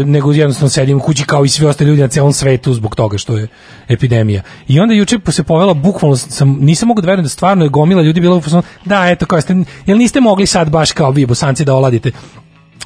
[0.07, 3.19] nego jednostavno sedim u kući kao i svi ostali ljudi na celom svetu zbog toga
[3.19, 3.49] što je
[3.89, 4.43] epidemija.
[4.69, 8.03] I onda juče se povela bukvalno sam nisam mogao da verujem da stvarno je gomila
[8.03, 9.57] ljudi bilo u fazonu, da eto kao ste
[9.87, 12.11] jel niste mogli sad baš kao vi bosanci da oladite?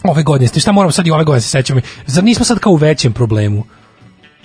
[0.05, 1.81] Ove godine ste šta moramo sad i ove godine se sećamo?
[2.07, 3.65] Zar nismo sad kao u većem problemu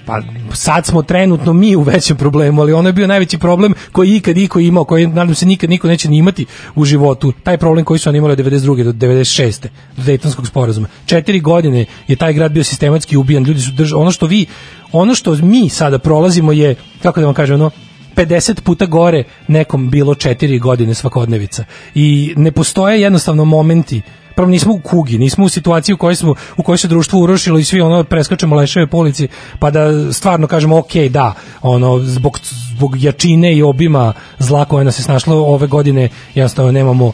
[0.09, 0.21] pa
[0.55, 4.37] sad smo trenutno mi u većem problemu, ali ono je bio najveći problem koji ikad
[4.37, 6.45] iko imao, koji nadam se nikad niko neće ni imati
[6.75, 7.33] u životu.
[7.43, 8.83] Taj problem koji su oni imali od 92.
[8.83, 9.67] do 96.
[9.97, 10.87] do Dejtonskog sporazuma.
[11.05, 14.45] Četiri godine je taj grad bio sistematski ubijan, ljudi su držali, ono što vi,
[14.91, 17.71] ono što mi sada prolazimo je, kako da vam kažem, ono,
[18.15, 21.63] 50 puta gore nekom bilo 4 godine svakodnevica.
[21.95, 24.01] I ne postoje jednostavno momenti
[24.39, 27.59] prvo nismo u kugi, nismo u situaciji u kojoj smo u kojoj se društvo urušilo
[27.59, 29.27] i svi ono preskačemo leševe po ulici,
[29.59, 32.39] pa da stvarno kažemo ok, da, ono zbog
[32.75, 37.11] zbog jačine i obima zla koje nas je snašlo ove godine, jednostavno nemamo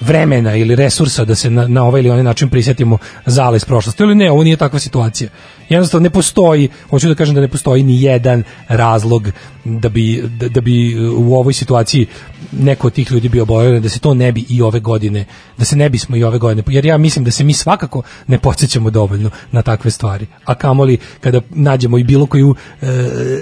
[0.00, 4.02] vremena ili resursa da se na, na ovaj ili onaj način prisetimo zala iz prošlosti.
[4.02, 5.30] Ili ne, ovo nije takva situacija.
[5.68, 9.28] Jednostavno ne postoji, hoću da kažem da ne postoji ni jedan razlog
[9.64, 12.06] da bi, da, da bi u ovoj situaciji
[12.52, 15.24] neko od tih ljudi bio oboljen, da se to ne bi i ove godine,
[15.58, 18.38] da se ne bismo i ove godine, jer ja mislim da se mi svakako ne
[18.38, 20.26] podsjećamo dovoljno na takve stvari.
[20.44, 22.86] A kamoli kada nađemo i bilo koju e,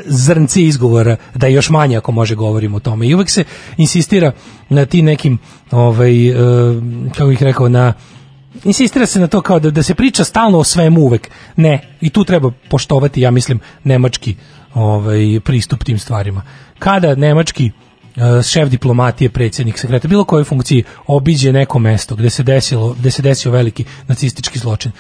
[0.07, 3.07] zrnci izgovora da još manje ako može govorimo o tome.
[3.07, 3.45] I uvek se
[3.77, 4.33] insistira
[4.69, 5.39] na ti nekim
[5.71, 6.35] ovaj, e,
[7.17, 7.93] kako bih rekao, na
[8.65, 11.31] insistira se na to kao da, da se priča stalno o svemu uvek.
[11.57, 14.37] Ne, i tu treba poštovati, ja mislim, nemački
[14.75, 16.43] ovaj, pristup tim stvarima.
[16.79, 22.43] Kada nemački uh, šef diplomatije, predsjednik sekreta, bilo kojoj funkciji obiđe neko mesto gde se
[22.43, 24.93] desilo, gde se desio veliki nacistički zločin,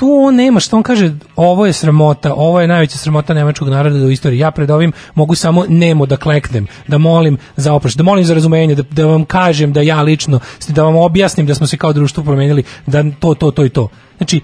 [0.00, 3.96] tu on nema što on kaže ovo je sramota, ovo je najveća sramota nemačkog naroda
[3.96, 4.38] u istoriji.
[4.38, 8.34] Ja pred ovim mogu samo nemo da kleknem, da molim za oproštaj, da molim za
[8.34, 11.92] razumenje, da, da vam kažem da ja lično, da vam objasnim da smo se kao
[11.92, 13.88] društvo promenili, da to, to, to i to.
[14.16, 14.40] Znači,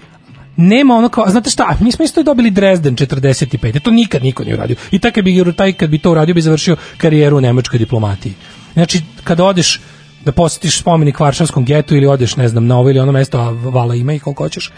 [0.57, 3.79] nema ono kao, znate šta, mi smo isto dobili Dresden 45.
[3.79, 4.75] To nikad niko nije uradio.
[4.91, 8.33] I taj kad bi, taj kad bi to uradio bi završio karijeru u nemačkoj diplomatiji.
[8.73, 9.81] Znači, kada odeš
[10.25, 13.49] da posjetiš spomenik Varšavskom getu ili odeš, ne znam, na ovo ili ono mesto, a
[13.49, 14.71] vala ima i koliko hoćeš,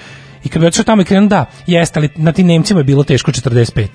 [0.44, 3.04] I kad bi otišao tamo i krenuo, da, jeste, ali na tim Nemcima je bilo
[3.04, 3.88] teško 45.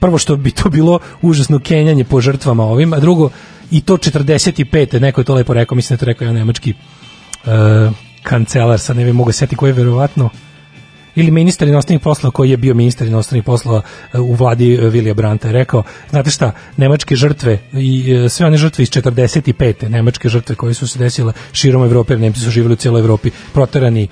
[0.00, 3.30] Prvo što bi to bilo užasno kenjanje po žrtvama ovim, a drugo,
[3.70, 5.00] i to 45.
[5.00, 6.74] Neko je to lepo rekao, mislim da to rekao ja nemački
[7.44, 7.50] uh,
[8.22, 10.30] kancelar, sad ne bi mogu setiti koji je verovatno
[11.14, 13.82] ili ministar inostranih poslova koji je bio ministar inostranih poslova
[14.12, 18.56] e, u vladi Vilija Branta je rekao, znate šta, nemačke žrtve i e, sve one
[18.56, 19.88] žrtve iz 45.
[19.88, 23.30] nemačke žrtve koje su se desile širom Evrope, jer Nemci su živjeli u cijeloj Evropi,
[23.52, 24.08] proterani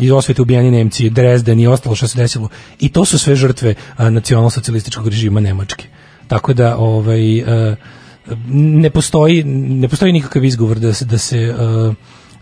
[0.00, 2.48] i osvete ubijani Nemci, Dresden i ostalo što se desilo.
[2.80, 5.84] I to su sve žrtve nacionalno-socijalističkog režima Nemačke.
[6.28, 7.20] Tako da ovaj
[8.50, 11.54] ne postoji ne postoji nikakav izgovor da se da se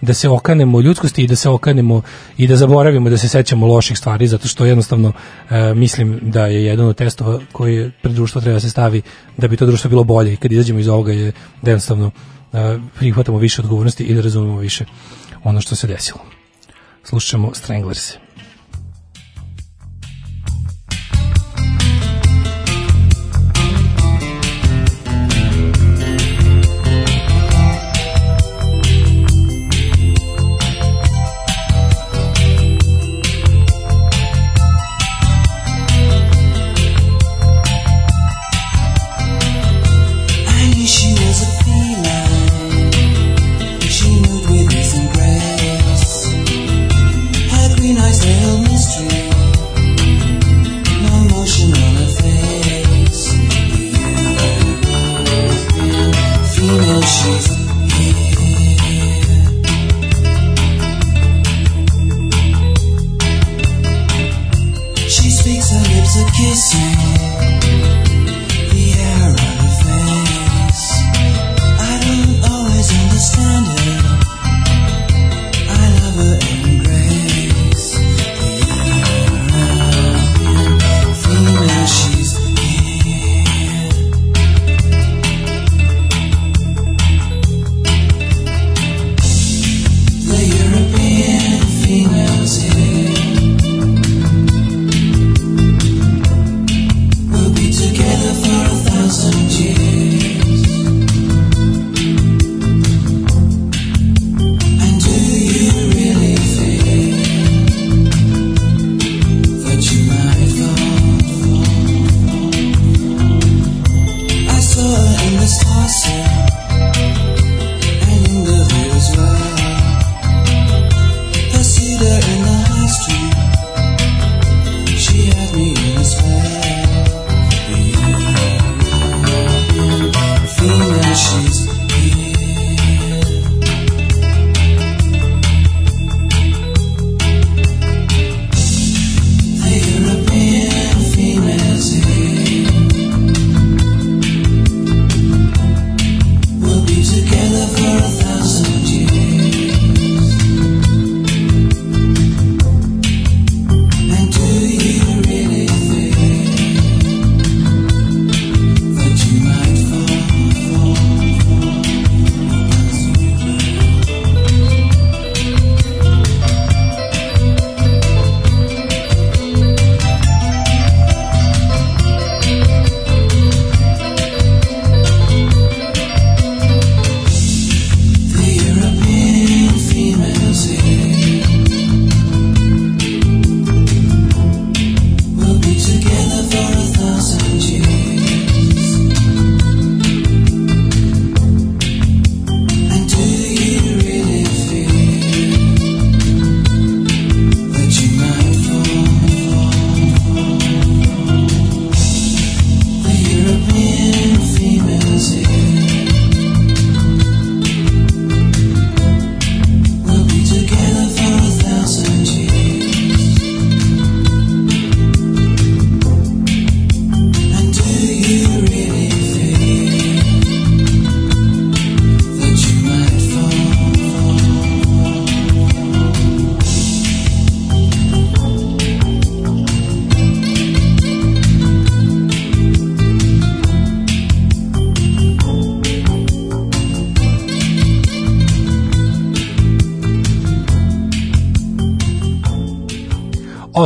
[0.01, 2.03] da se okanemo ljudskosti i da se okanemo
[2.37, 5.13] i da zaboravimo da se sećamo loših stvari zato što jednostavno
[5.51, 9.03] e, mislim da je jedan od testova koji pred društvo treba da se stavi
[9.37, 11.33] da bi to društvo bilo bolje i kad izađemo iz ovoga je
[11.63, 12.11] da jednostavno
[12.53, 14.85] e, prihvatamo više odgovornosti i da razumemo više
[15.45, 16.21] ono što se desilo.
[17.09, 18.26] Slušamo Stranglers.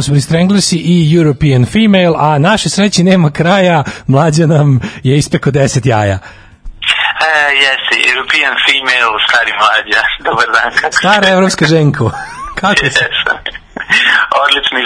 [0.02, 5.51] Su bili Stranglersi i European Female, a naše sreći nema kraja, mlađa nam je ispeko
[5.51, 6.18] 10 jaja.
[7.20, 10.93] E, jeste, European Female, stari mlađa, dobar dan.
[10.93, 12.10] Stara evropska ženko.
[12.60, 13.05] Kako se?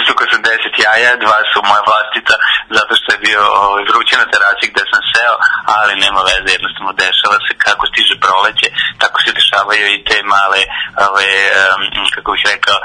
[0.05, 2.35] Istuko sam 10 jaja, dva su moja vlastita,
[2.77, 5.35] zato što je bio ovaj, vruće na terasi gde sam seo,
[5.77, 8.67] ali nema veze, jednostavno dešava se kako stiže proleće,
[9.01, 10.61] tako se dešavaju i te male,
[11.09, 11.29] ove,
[11.61, 11.81] em,
[12.15, 12.77] kako bih rekao.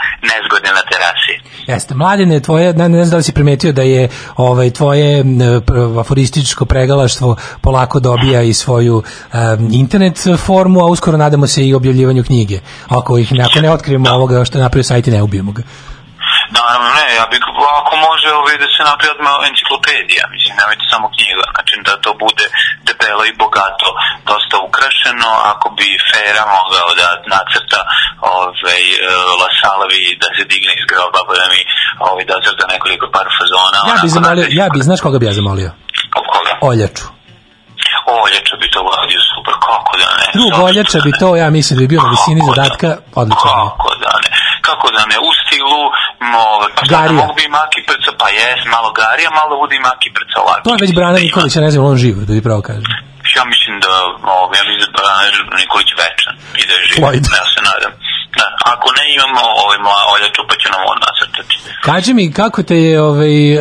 [1.66, 5.24] Jeste, mladine, tvoje, ne, ne znam da li si primetio da je ovaj, tvoje
[6.00, 12.24] aforističko pregalaštvo polako dobija i svoju em, internet formu, a uskoro nadamo se i objavljivanju
[12.24, 12.60] knjige.
[12.88, 15.62] Ako ih ako ne otkrijemo ovoga što je napravio sajt i ne ubijemo ga.
[16.58, 17.42] Naravno, ne, ja bih,
[17.80, 22.10] ako može ovaj, da se napravi odmah enciklopedija, mislim, nemojte samo knjiga, znači da to
[22.24, 22.46] bude
[22.88, 23.88] debelo i bogato,
[24.30, 27.80] dosta ukrašeno, ako bi Fera mogao da nacrta
[28.36, 28.96] ovaj, e,
[29.40, 31.60] Lasalovi da se digne iz groba, pa da mi
[32.08, 33.78] ovaj, nacrta nekoliko par fazona.
[33.78, 35.70] Ja bi onako, zamolio, znači, ja bi, znaš koga bi ja zamolio?
[36.18, 36.52] Od koga?
[36.70, 37.06] Oljaču.
[38.24, 40.26] Oljača bi to uradio super, kako da ne?
[40.36, 42.48] Drug Oljača da bi to, ja mislim da bi bio na visini da?
[42.50, 42.88] zadatka,
[43.20, 43.50] odlično.
[43.60, 44.30] Kako da ne?
[44.68, 45.16] Kako da ne?
[45.28, 45.82] U stilu,
[46.32, 46.44] mo,
[46.76, 50.08] pa šta da mogu bi maki prca, pa jes, malo garija, malo bude i maki
[50.16, 50.62] prca ovako.
[50.66, 52.90] To je već Brana Nikolić, ja ne znam, on živ, da ti pravo kažem.
[53.36, 53.92] Ja mislim da,
[54.36, 56.98] ovo, ja mislim da je Brana Nikolić večan i da je živ.
[57.40, 57.92] Ja se nadam.
[58.38, 61.54] Da, ako ne imamo ovaj mla Oljaču, pa će nam on nacrtati.
[61.82, 63.60] Kaži mi, kako te je, ovaj, e,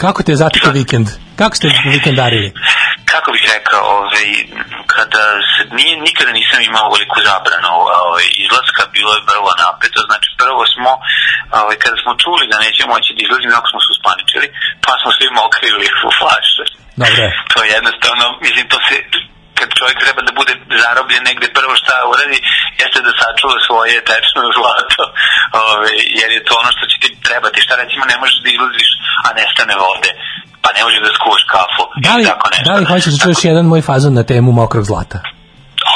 [0.00, 1.08] kako te je zatekao vikend?
[1.36, 2.52] Kako ste vikendarili?
[3.14, 4.28] kako bih rekao, ovaj,
[4.94, 7.72] kada se, nije, nikada nisam imao veliku zabranu
[8.04, 10.90] ovaj, izlaska, bilo je vrlo napeto, znači prvo smo,
[11.60, 14.46] ovaj, kada smo čuli da nećemo moći da izlazimo, jako smo se uspaničili,
[14.84, 16.64] pa smo svi mokrili u flaše.
[17.00, 17.30] Dobro je.
[17.52, 18.96] To je jednostavno, mislim, to se,
[19.58, 20.52] kad čovjek treba da bude
[20.82, 22.38] zarobljen negde, prvo šta uradi,
[22.80, 25.02] jeste da sačuva svoje tečno zlato,
[25.72, 27.64] ove, jer je to ono što će ti trebati.
[27.64, 28.90] Šta recimo, ne možeš da izlaziš,
[29.26, 30.10] a nestane vode,
[30.62, 31.84] pa ne možeš da skuvaš kafu.
[32.06, 32.64] Da li, tako nešto.
[32.68, 35.18] da li hoćeš da čuješ jedan moj fazon na temu mokrog zlata?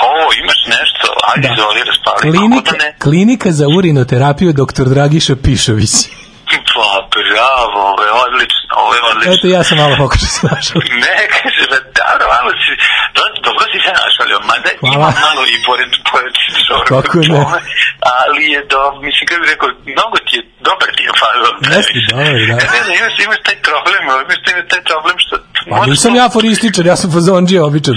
[0.08, 0.10] O,
[0.42, 1.54] imaš nešto, ajde, Da.
[1.54, 2.90] izvoli, raspali, Klinika, kako da ne?
[3.04, 4.86] klinika za urinoterapiju dr.
[4.94, 5.94] Dragiša Pišović.
[6.74, 9.32] Pa, bravo, ovo je odlično, ovo je odlično.
[9.34, 10.80] Eto, ja sam malo pokušao se našao.
[11.06, 11.62] Ne, kaže,
[11.96, 12.72] da, malo si,
[13.48, 14.94] dobro si se našalio, mada Hvala.
[14.96, 16.34] ima malo i pored, pored
[16.92, 17.28] Kako ne?
[17.28, 17.60] tome,
[18.18, 21.54] ali je do, mislim, kako bih rekao, mnogo ti je, dobar ti je fazon.
[21.74, 22.54] Jeste, dobar, da.
[22.74, 24.38] Ne znam, imaš, imaš taj problem, imaš
[24.72, 25.34] taj problem što...
[25.70, 27.94] Pa nisam ja aforističar, ja sam fazonđija običan.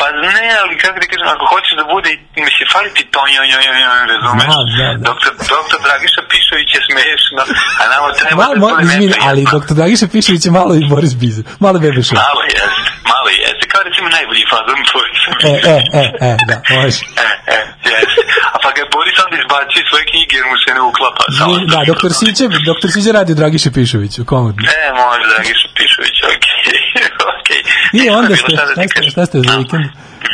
[0.00, 2.10] Pa ne, ali kako ti kažem, ako hoćeš da bude,
[2.46, 4.48] mislim, fali ti to, jo, jo, jo, jo, razumeš?
[4.50, 5.04] Znam, znam, da.
[5.10, 7.40] Doktor, doktor Dragiša Pišović je smešno,
[7.80, 9.24] a nama treba Malo, da malo, neprijatno.
[9.28, 9.72] ali dr.
[9.80, 11.42] Dragiša Pišović je malo i Boris Biza.
[11.64, 12.16] Malo bebe šum.
[12.26, 15.02] Malo jeste, malo jeste, kao recimo najbolji fazon sam.
[15.50, 17.00] E, e, e, e, da, može.
[17.24, 17.58] E, e,
[17.92, 18.20] jeste.
[18.54, 21.22] A pa ga Boris onda izbacio iz svoje knjige jer mu se ne uklapa.
[21.38, 24.60] Samo Izvini, Da, doktor Siće, doktor Siće radi u Dragiši Pišoviću, komodno.
[24.78, 26.80] E, može, Dragiša Pišović, okej,
[27.40, 27.60] okej.
[27.92, 29.84] I onda ste, šta da šta ti ste, šta ste za vikend?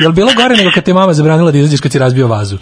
[0.00, 2.56] Je li bilo gore nego kad te mama zabranila da izađeš kad si razbio vazu?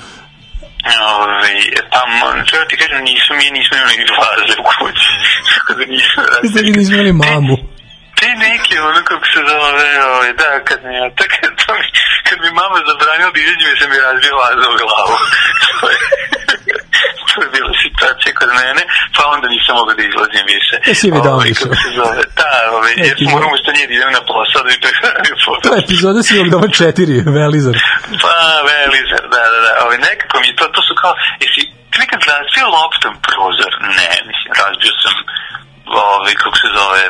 [1.21, 1.53] Ove,
[1.93, 5.09] pa, mo- treba ti kažem, nismo mi nismo imali vaze u kući.
[5.53, 5.99] Tako da vi
[6.43, 6.79] razbili.
[6.79, 7.57] nismo imali mamu.
[8.21, 11.87] Te neki, ono kako se zove, ovaj, da, kad mi, tako, to mi,
[12.29, 15.17] kad mi mama zabranila da izađem, mi sam mi razbio vazu u glavu.
[15.65, 15.99] to, je,
[17.31, 18.83] to je bila situacija kod mene,
[19.17, 20.75] pa onda nisam mogao da izlazim više.
[20.91, 21.63] E, si mi dao Ovaj, više.
[21.65, 24.69] Kako se zove, da, ovaj, jer Neki moram usto nje da idem na posao da
[24.73, 25.73] bi prehranio To posao.
[25.77, 27.77] je epizoda Sivog doma 4, Velizar.
[28.25, 28.35] Pa,
[28.71, 29.73] velizar, da, da, da.
[29.85, 31.13] Ovaj, nekako mi to, to su kao,
[31.43, 33.73] jesi ti nekad razbio loptom prozor?
[33.99, 35.15] Ne, mislim, razbio sam
[36.15, 37.03] ovaj, kako se zove,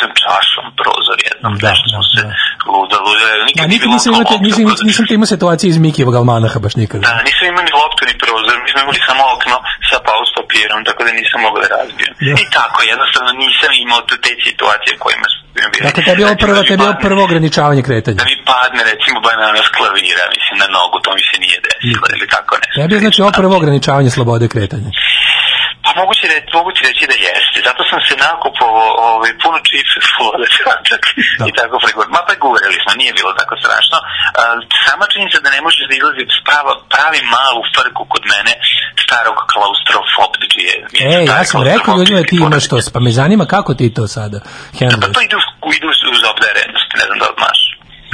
[0.00, 2.32] sam čašom prozor jednom, Da, nešto smo da, se da.
[2.72, 5.68] luda, luda, nikad nije nikad nisam kao imao, te, loptom nisam, nisam te imao situacije
[5.70, 7.02] iz Mikijevog almanaha baš nikada.
[7.08, 9.56] Da, nisam imao ni loptu ni prozor, mi smo imali samo okno
[9.88, 12.12] sa paus papirom, tako da nisam mogao da razbijem.
[12.26, 12.32] Da.
[12.42, 15.42] I tako, jednostavno nisam imao te, te situacije kojima smo
[15.72, 15.84] bili.
[15.88, 18.18] Dakle, tebi je ovo Recimo, prvo, da tebi je ovo prvo ograničavanje kretanja.
[18.22, 22.04] Da mi padne, recimo, banana s klavira, mislim, na nogu, to mi se nije desilo,
[22.16, 22.76] ili tako nešto.
[22.80, 24.90] Tebi je znači ovo prvo ograničavanje slobode kretanja.
[25.86, 27.58] Pa moguće, reći, moguće reći da jeste.
[27.68, 30.46] Zato sam se nakupovao ovaj, puno čipe vode
[30.90, 31.02] čak
[31.40, 31.44] Da.
[31.48, 32.14] i tako pregovorili.
[32.16, 33.96] Ma pregovorili smo, nije bilo tako strašno.
[34.40, 34.42] A,
[34.86, 38.52] sama činjenica da ne možeš da izlazi prava, pravi malu frku kod mene
[39.04, 40.74] starog klaustrofobdžije.
[41.00, 44.04] E, ja sam rekao ljudima da ti imaš to, pa me zanima kako ti to
[44.16, 45.14] sada Pa handluješ.
[45.16, 45.46] to ide uz,
[45.76, 47.60] ide uz, obdarenost, ne znam da znaš.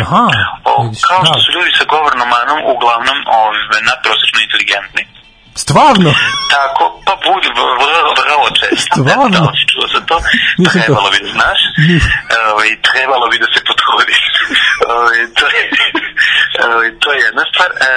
[0.04, 0.24] Aha,
[0.70, 1.44] O, vidiš, kao što da.
[1.44, 5.02] su ljudi sa govornom manom uglavnom ove, nadprosečno inteligentni.
[5.54, 6.10] Stvarno?
[6.56, 8.94] Tako, pa budi vrlo, vrlo često.
[8.96, 9.38] Stvarno?
[9.38, 10.16] Da li si čuo za to?
[10.58, 10.86] Nisam to.
[10.86, 11.60] trebalo bi da znaš.
[12.52, 14.16] Ovaj, trebalo bi da se potrudi.
[14.96, 15.62] Ovaj, to je,
[16.68, 17.70] ovaj, to je jedna stvar.
[17.86, 17.88] E,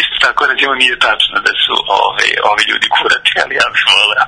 [0.00, 4.24] isto tako, recimo, nije tačno da su ovaj, ovi ljudi kurati, ali ja bih voleo.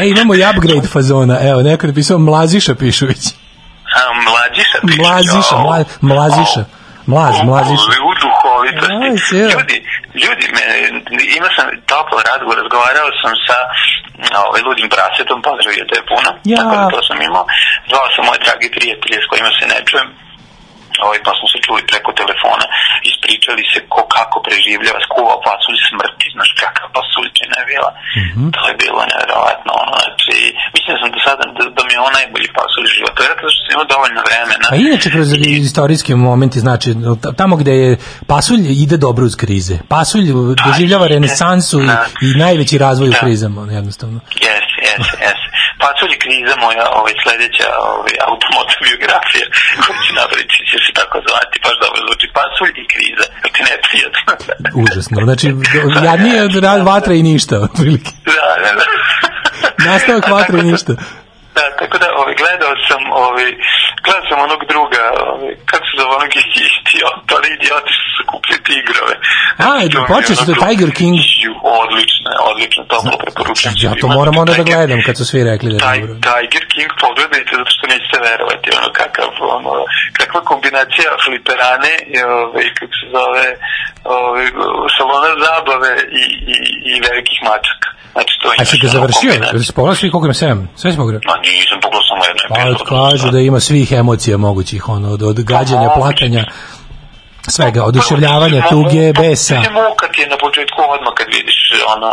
[0.00, 1.36] E, imamo i upgrade fazona.
[1.50, 3.22] Evo, neko je napisao Mlaziša Pišović.
[3.98, 4.78] A, mlađiša?
[4.86, 5.78] piše, Mlaziša, mla,
[6.12, 6.62] Mlaziša.
[7.12, 7.88] Mlaz, Mlaziša.
[8.08, 8.12] U
[8.76, 9.36] duhovitosti.
[9.44, 9.50] Aj.
[9.54, 9.76] Ljudi,
[10.22, 10.64] ljudi, me,
[11.38, 13.58] imao sam toplo razgovor, razgovarao sam sa
[14.46, 16.56] ovaj, ludim prasetom, pozdravio te puno, Ja.
[16.58, 17.44] tako da to sam imao.
[17.90, 20.08] Zvao sam moje dragi prijatelje s kojima se ne čujem,
[21.06, 22.66] ovaj, pa smo se čuli preko telefona,
[23.10, 27.90] ispričali se ko kako preživljava, skuvao pasulj smrti, znaš kakav pasuljčina je bila.
[28.26, 28.42] Mhm.
[28.56, 30.34] To je bilo nevjerovatno, ono, znači,
[30.74, 33.60] mislim da sam do sada, da, da mi je on najbolji pasulj života, zato što
[33.64, 34.64] sam imao dovoljno vremena.
[34.72, 35.28] A inače kroz
[35.68, 36.88] istorijski momenti, znači
[37.40, 37.90] tamo gde je
[38.32, 39.76] pasulj ide dobro uz krize.
[39.94, 40.26] Pasulj
[40.66, 42.04] doživljava renesansu i, Da.
[42.26, 43.18] i najveći razvoj u Da.
[43.18, 44.20] krizama, jednostavno.
[44.34, 45.47] Jeste, jeste, jeste.
[45.82, 49.46] Pasulj i kriza moja ovaj, sledeća ovaj, automotobiografija
[49.82, 52.26] koju ću napraviti će se tako zvati, baš dobro zvuči.
[52.38, 54.30] Pasulj i kriza, ako ti ne prijatno.
[54.82, 55.16] Užasno.
[55.28, 55.46] Znači,
[56.08, 58.10] jadnije od ra- vatra i ništa, otprilike.
[58.36, 58.84] da, da, da.
[59.90, 60.92] Nastavak vatra i da- ništa.
[61.58, 63.48] Da, tako da ovaj, gledao sam, ovaj,
[64.08, 65.02] gledao sam onog druga,
[65.32, 69.14] ovaj, kako se zove onog idiota, oni idioti su kupili tigrove.
[69.66, 69.70] A,
[70.06, 71.16] Znači, to si to onako- Tiger King.
[71.82, 73.74] Odlično, odlično, toplo preporučujem.
[73.86, 76.14] Ja to moram onda da gledam kad su svi rekli da je dobro.
[76.28, 79.28] Tiger King pogledajte zato što nećete verovati ono kakav
[79.58, 79.72] ono
[80.18, 83.46] kakva kombinacija fliperane i ovaj kako se zove
[84.20, 84.46] ovaj
[84.96, 86.24] salona zabave i,
[86.54, 86.56] i,
[86.90, 87.87] i velikih mačaka.
[88.18, 89.30] Znači to je A si ga završio?
[89.30, 89.62] kombinacija.
[89.68, 90.66] Si pogledao svi koliko ima 7?
[90.80, 91.20] Sve si pogledao?
[91.30, 92.84] Ma nisam pogledao samo jedno Pa epizodu.
[92.94, 96.42] kažu da ima svih emocija mogućih, ono, od, od gađanja, plakanja,
[97.48, 99.58] svega, oduševljavanja, tuge, besa.
[99.58, 99.74] Mislim,
[100.12, 101.58] ti je na početku odmah kad vidiš
[101.96, 102.10] ono,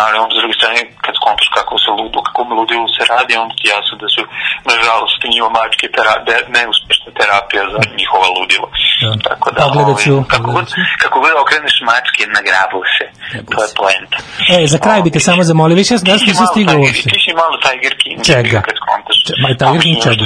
[0.00, 3.54] ali on s druge strane, kad skontaš kako se ludu, kako ludilu se radi, onda
[3.58, 4.22] ti jasno da su,
[4.70, 8.66] nažalost, njima mačke tera, de, neuspešna terapija za njihova ludilo.
[9.02, 9.12] Da.
[9.28, 9.62] Tako da,
[10.02, 10.66] ću, ovaj, kako, god,
[11.02, 13.06] kako god okreneš mačke, nagrabu se.
[13.34, 13.76] Nagrabu To je se.
[13.80, 14.18] poenta.
[14.54, 17.08] E, za kraj bi te samo zamolio, više si nisam malo stigao uopšte.
[17.12, 18.18] Ti si malo Tiger King.
[18.30, 18.58] Čega?
[18.66, 19.16] Kad skontaš.
[19.26, 20.24] Če- ma, Tiger King čega?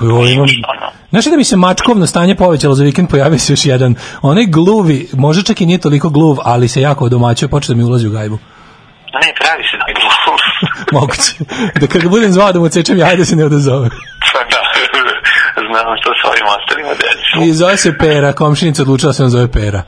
[0.00, 0.46] Jo, imam...
[1.10, 3.94] Znaš da mi se mačkovno stanje povećalo za vikend, pojavio se još jedan.
[4.22, 7.84] Onaj gluvi, možda čak i nije toliko gluv, ali se jako odomaćio, počeo da mi
[7.84, 8.38] ulazi u gajbu.
[9.16, 10.04] Ne, pravi se Tiger
[10.92, 11.32] Moguće.
[11.74, 13.88] Da kad ga budem zvao da mu cečem jaj da se ne odazove.
[14.26, 14.60] Pa da,
[15.62, 17.42] znam što s ovim ostalima decom.
[17.42, 19.82] I zove se Pera, komšinica odlučila se on zove Pera.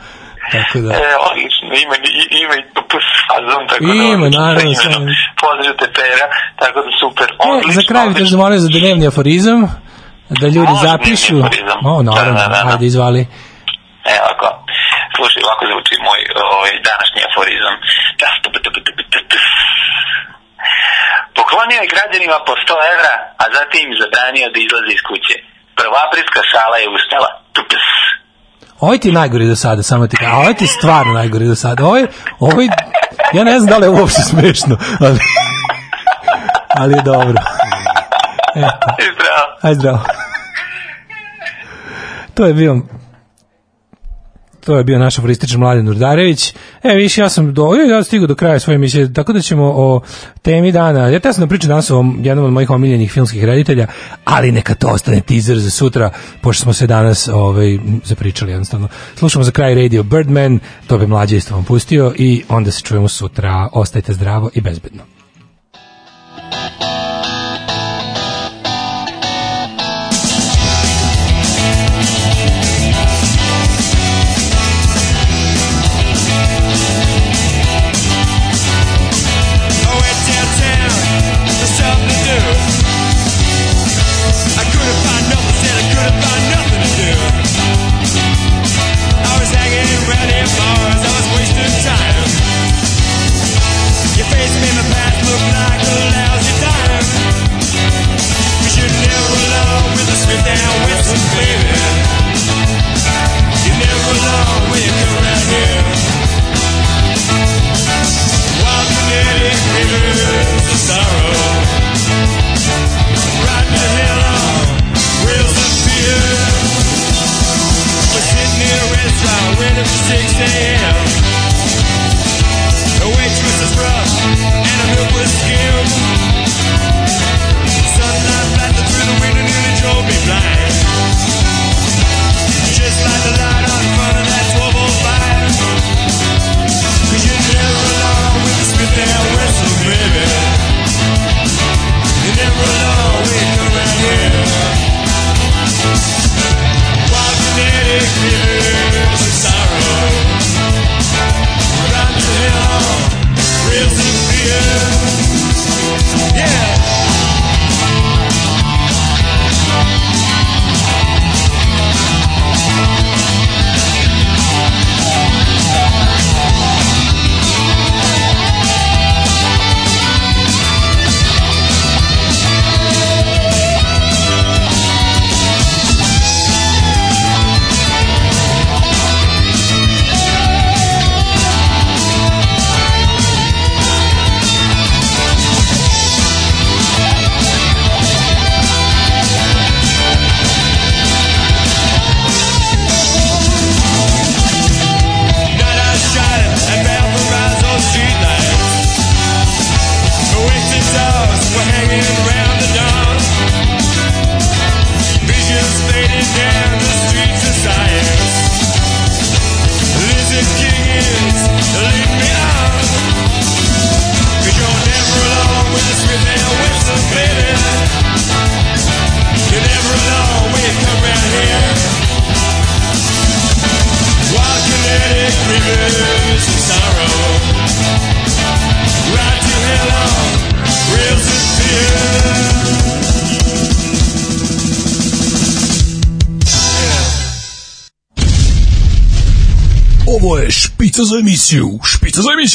[0.53, 0.93] Tako da.
[0.95, 3.93] E, odlično, ima, i- ima i plus fazon, tako da...
[3.95, 5.03] Ima, naravno, sa imenom.
[5.05, 5.15] sve.
[5.41, 6.27] Pozdravite Pera,
[6.57, 7.73] tako da super, E, odlično.
[7.73, 8.31] za kraj bi te odlično.
[8.31, 9.61] zamolio za dnevni aforizam,
[10.31, 11.37] da ljudi zapišu.
[11.85, 12.71] O, naravno, Da, da, da, da.
[12.71, 13.21] ajde izvali.
[14.05, 14.47] E, ovako,
[15.17, 16.21] slušaj, ovako zvuči moj
[16.55, 17.75] ovaj, današnji aforizam.
[21.39, 25.37] Poklonio je građanima po 100 evra, a zatim im zabranio da izlaze iz kuće.
[25.79, 27.31] Prvoaprilska šala je ustala.
[27.55, 27.87] Tups.
[28.81, 30.17] Ovo ti najgori do sada, samo ti.
[30.27, 31.85] A ovo ti stvarno najgori do sada.
[31.85, 32.07] Ovo je,
[32.41, 32.69] ovo je,
[33.33, 34.77] ja ne znam da li je uopšte smešno,
[35.07, 35.19] ali,
[36.81, 37.39] ali je dobro.
[38.55, 39.47] Eto, Zdravo.
[39.63, 40.01] aj zdravo.
[42.35, 42.77] To je bio
[44.65, 46.55] to je bio naš aforističan Mladen Urdarević.
[46.83, 50.01] E, viš, ja sam do, ja stigao do kraja svoje emisije, tako da ćemo o
[50.43, 53.87] temi dana, ja te sam da pričam danas o jednom od mojih omiljenih filmskih reditelja,
[54.25, 56.11] ali neka to ostane teaser za sutra,
[56.41, 58.89] pošto smo se danas ovaj, zapričali jednostavno.
[59.17, 63.09] Slušamo za kraj radio Birdman, to bi mlađe isto vam pustio i onda se čujemo
[63.09, 63.69] sutra.
[63.73, 65.03] Ostajte zdravo i bezbedno.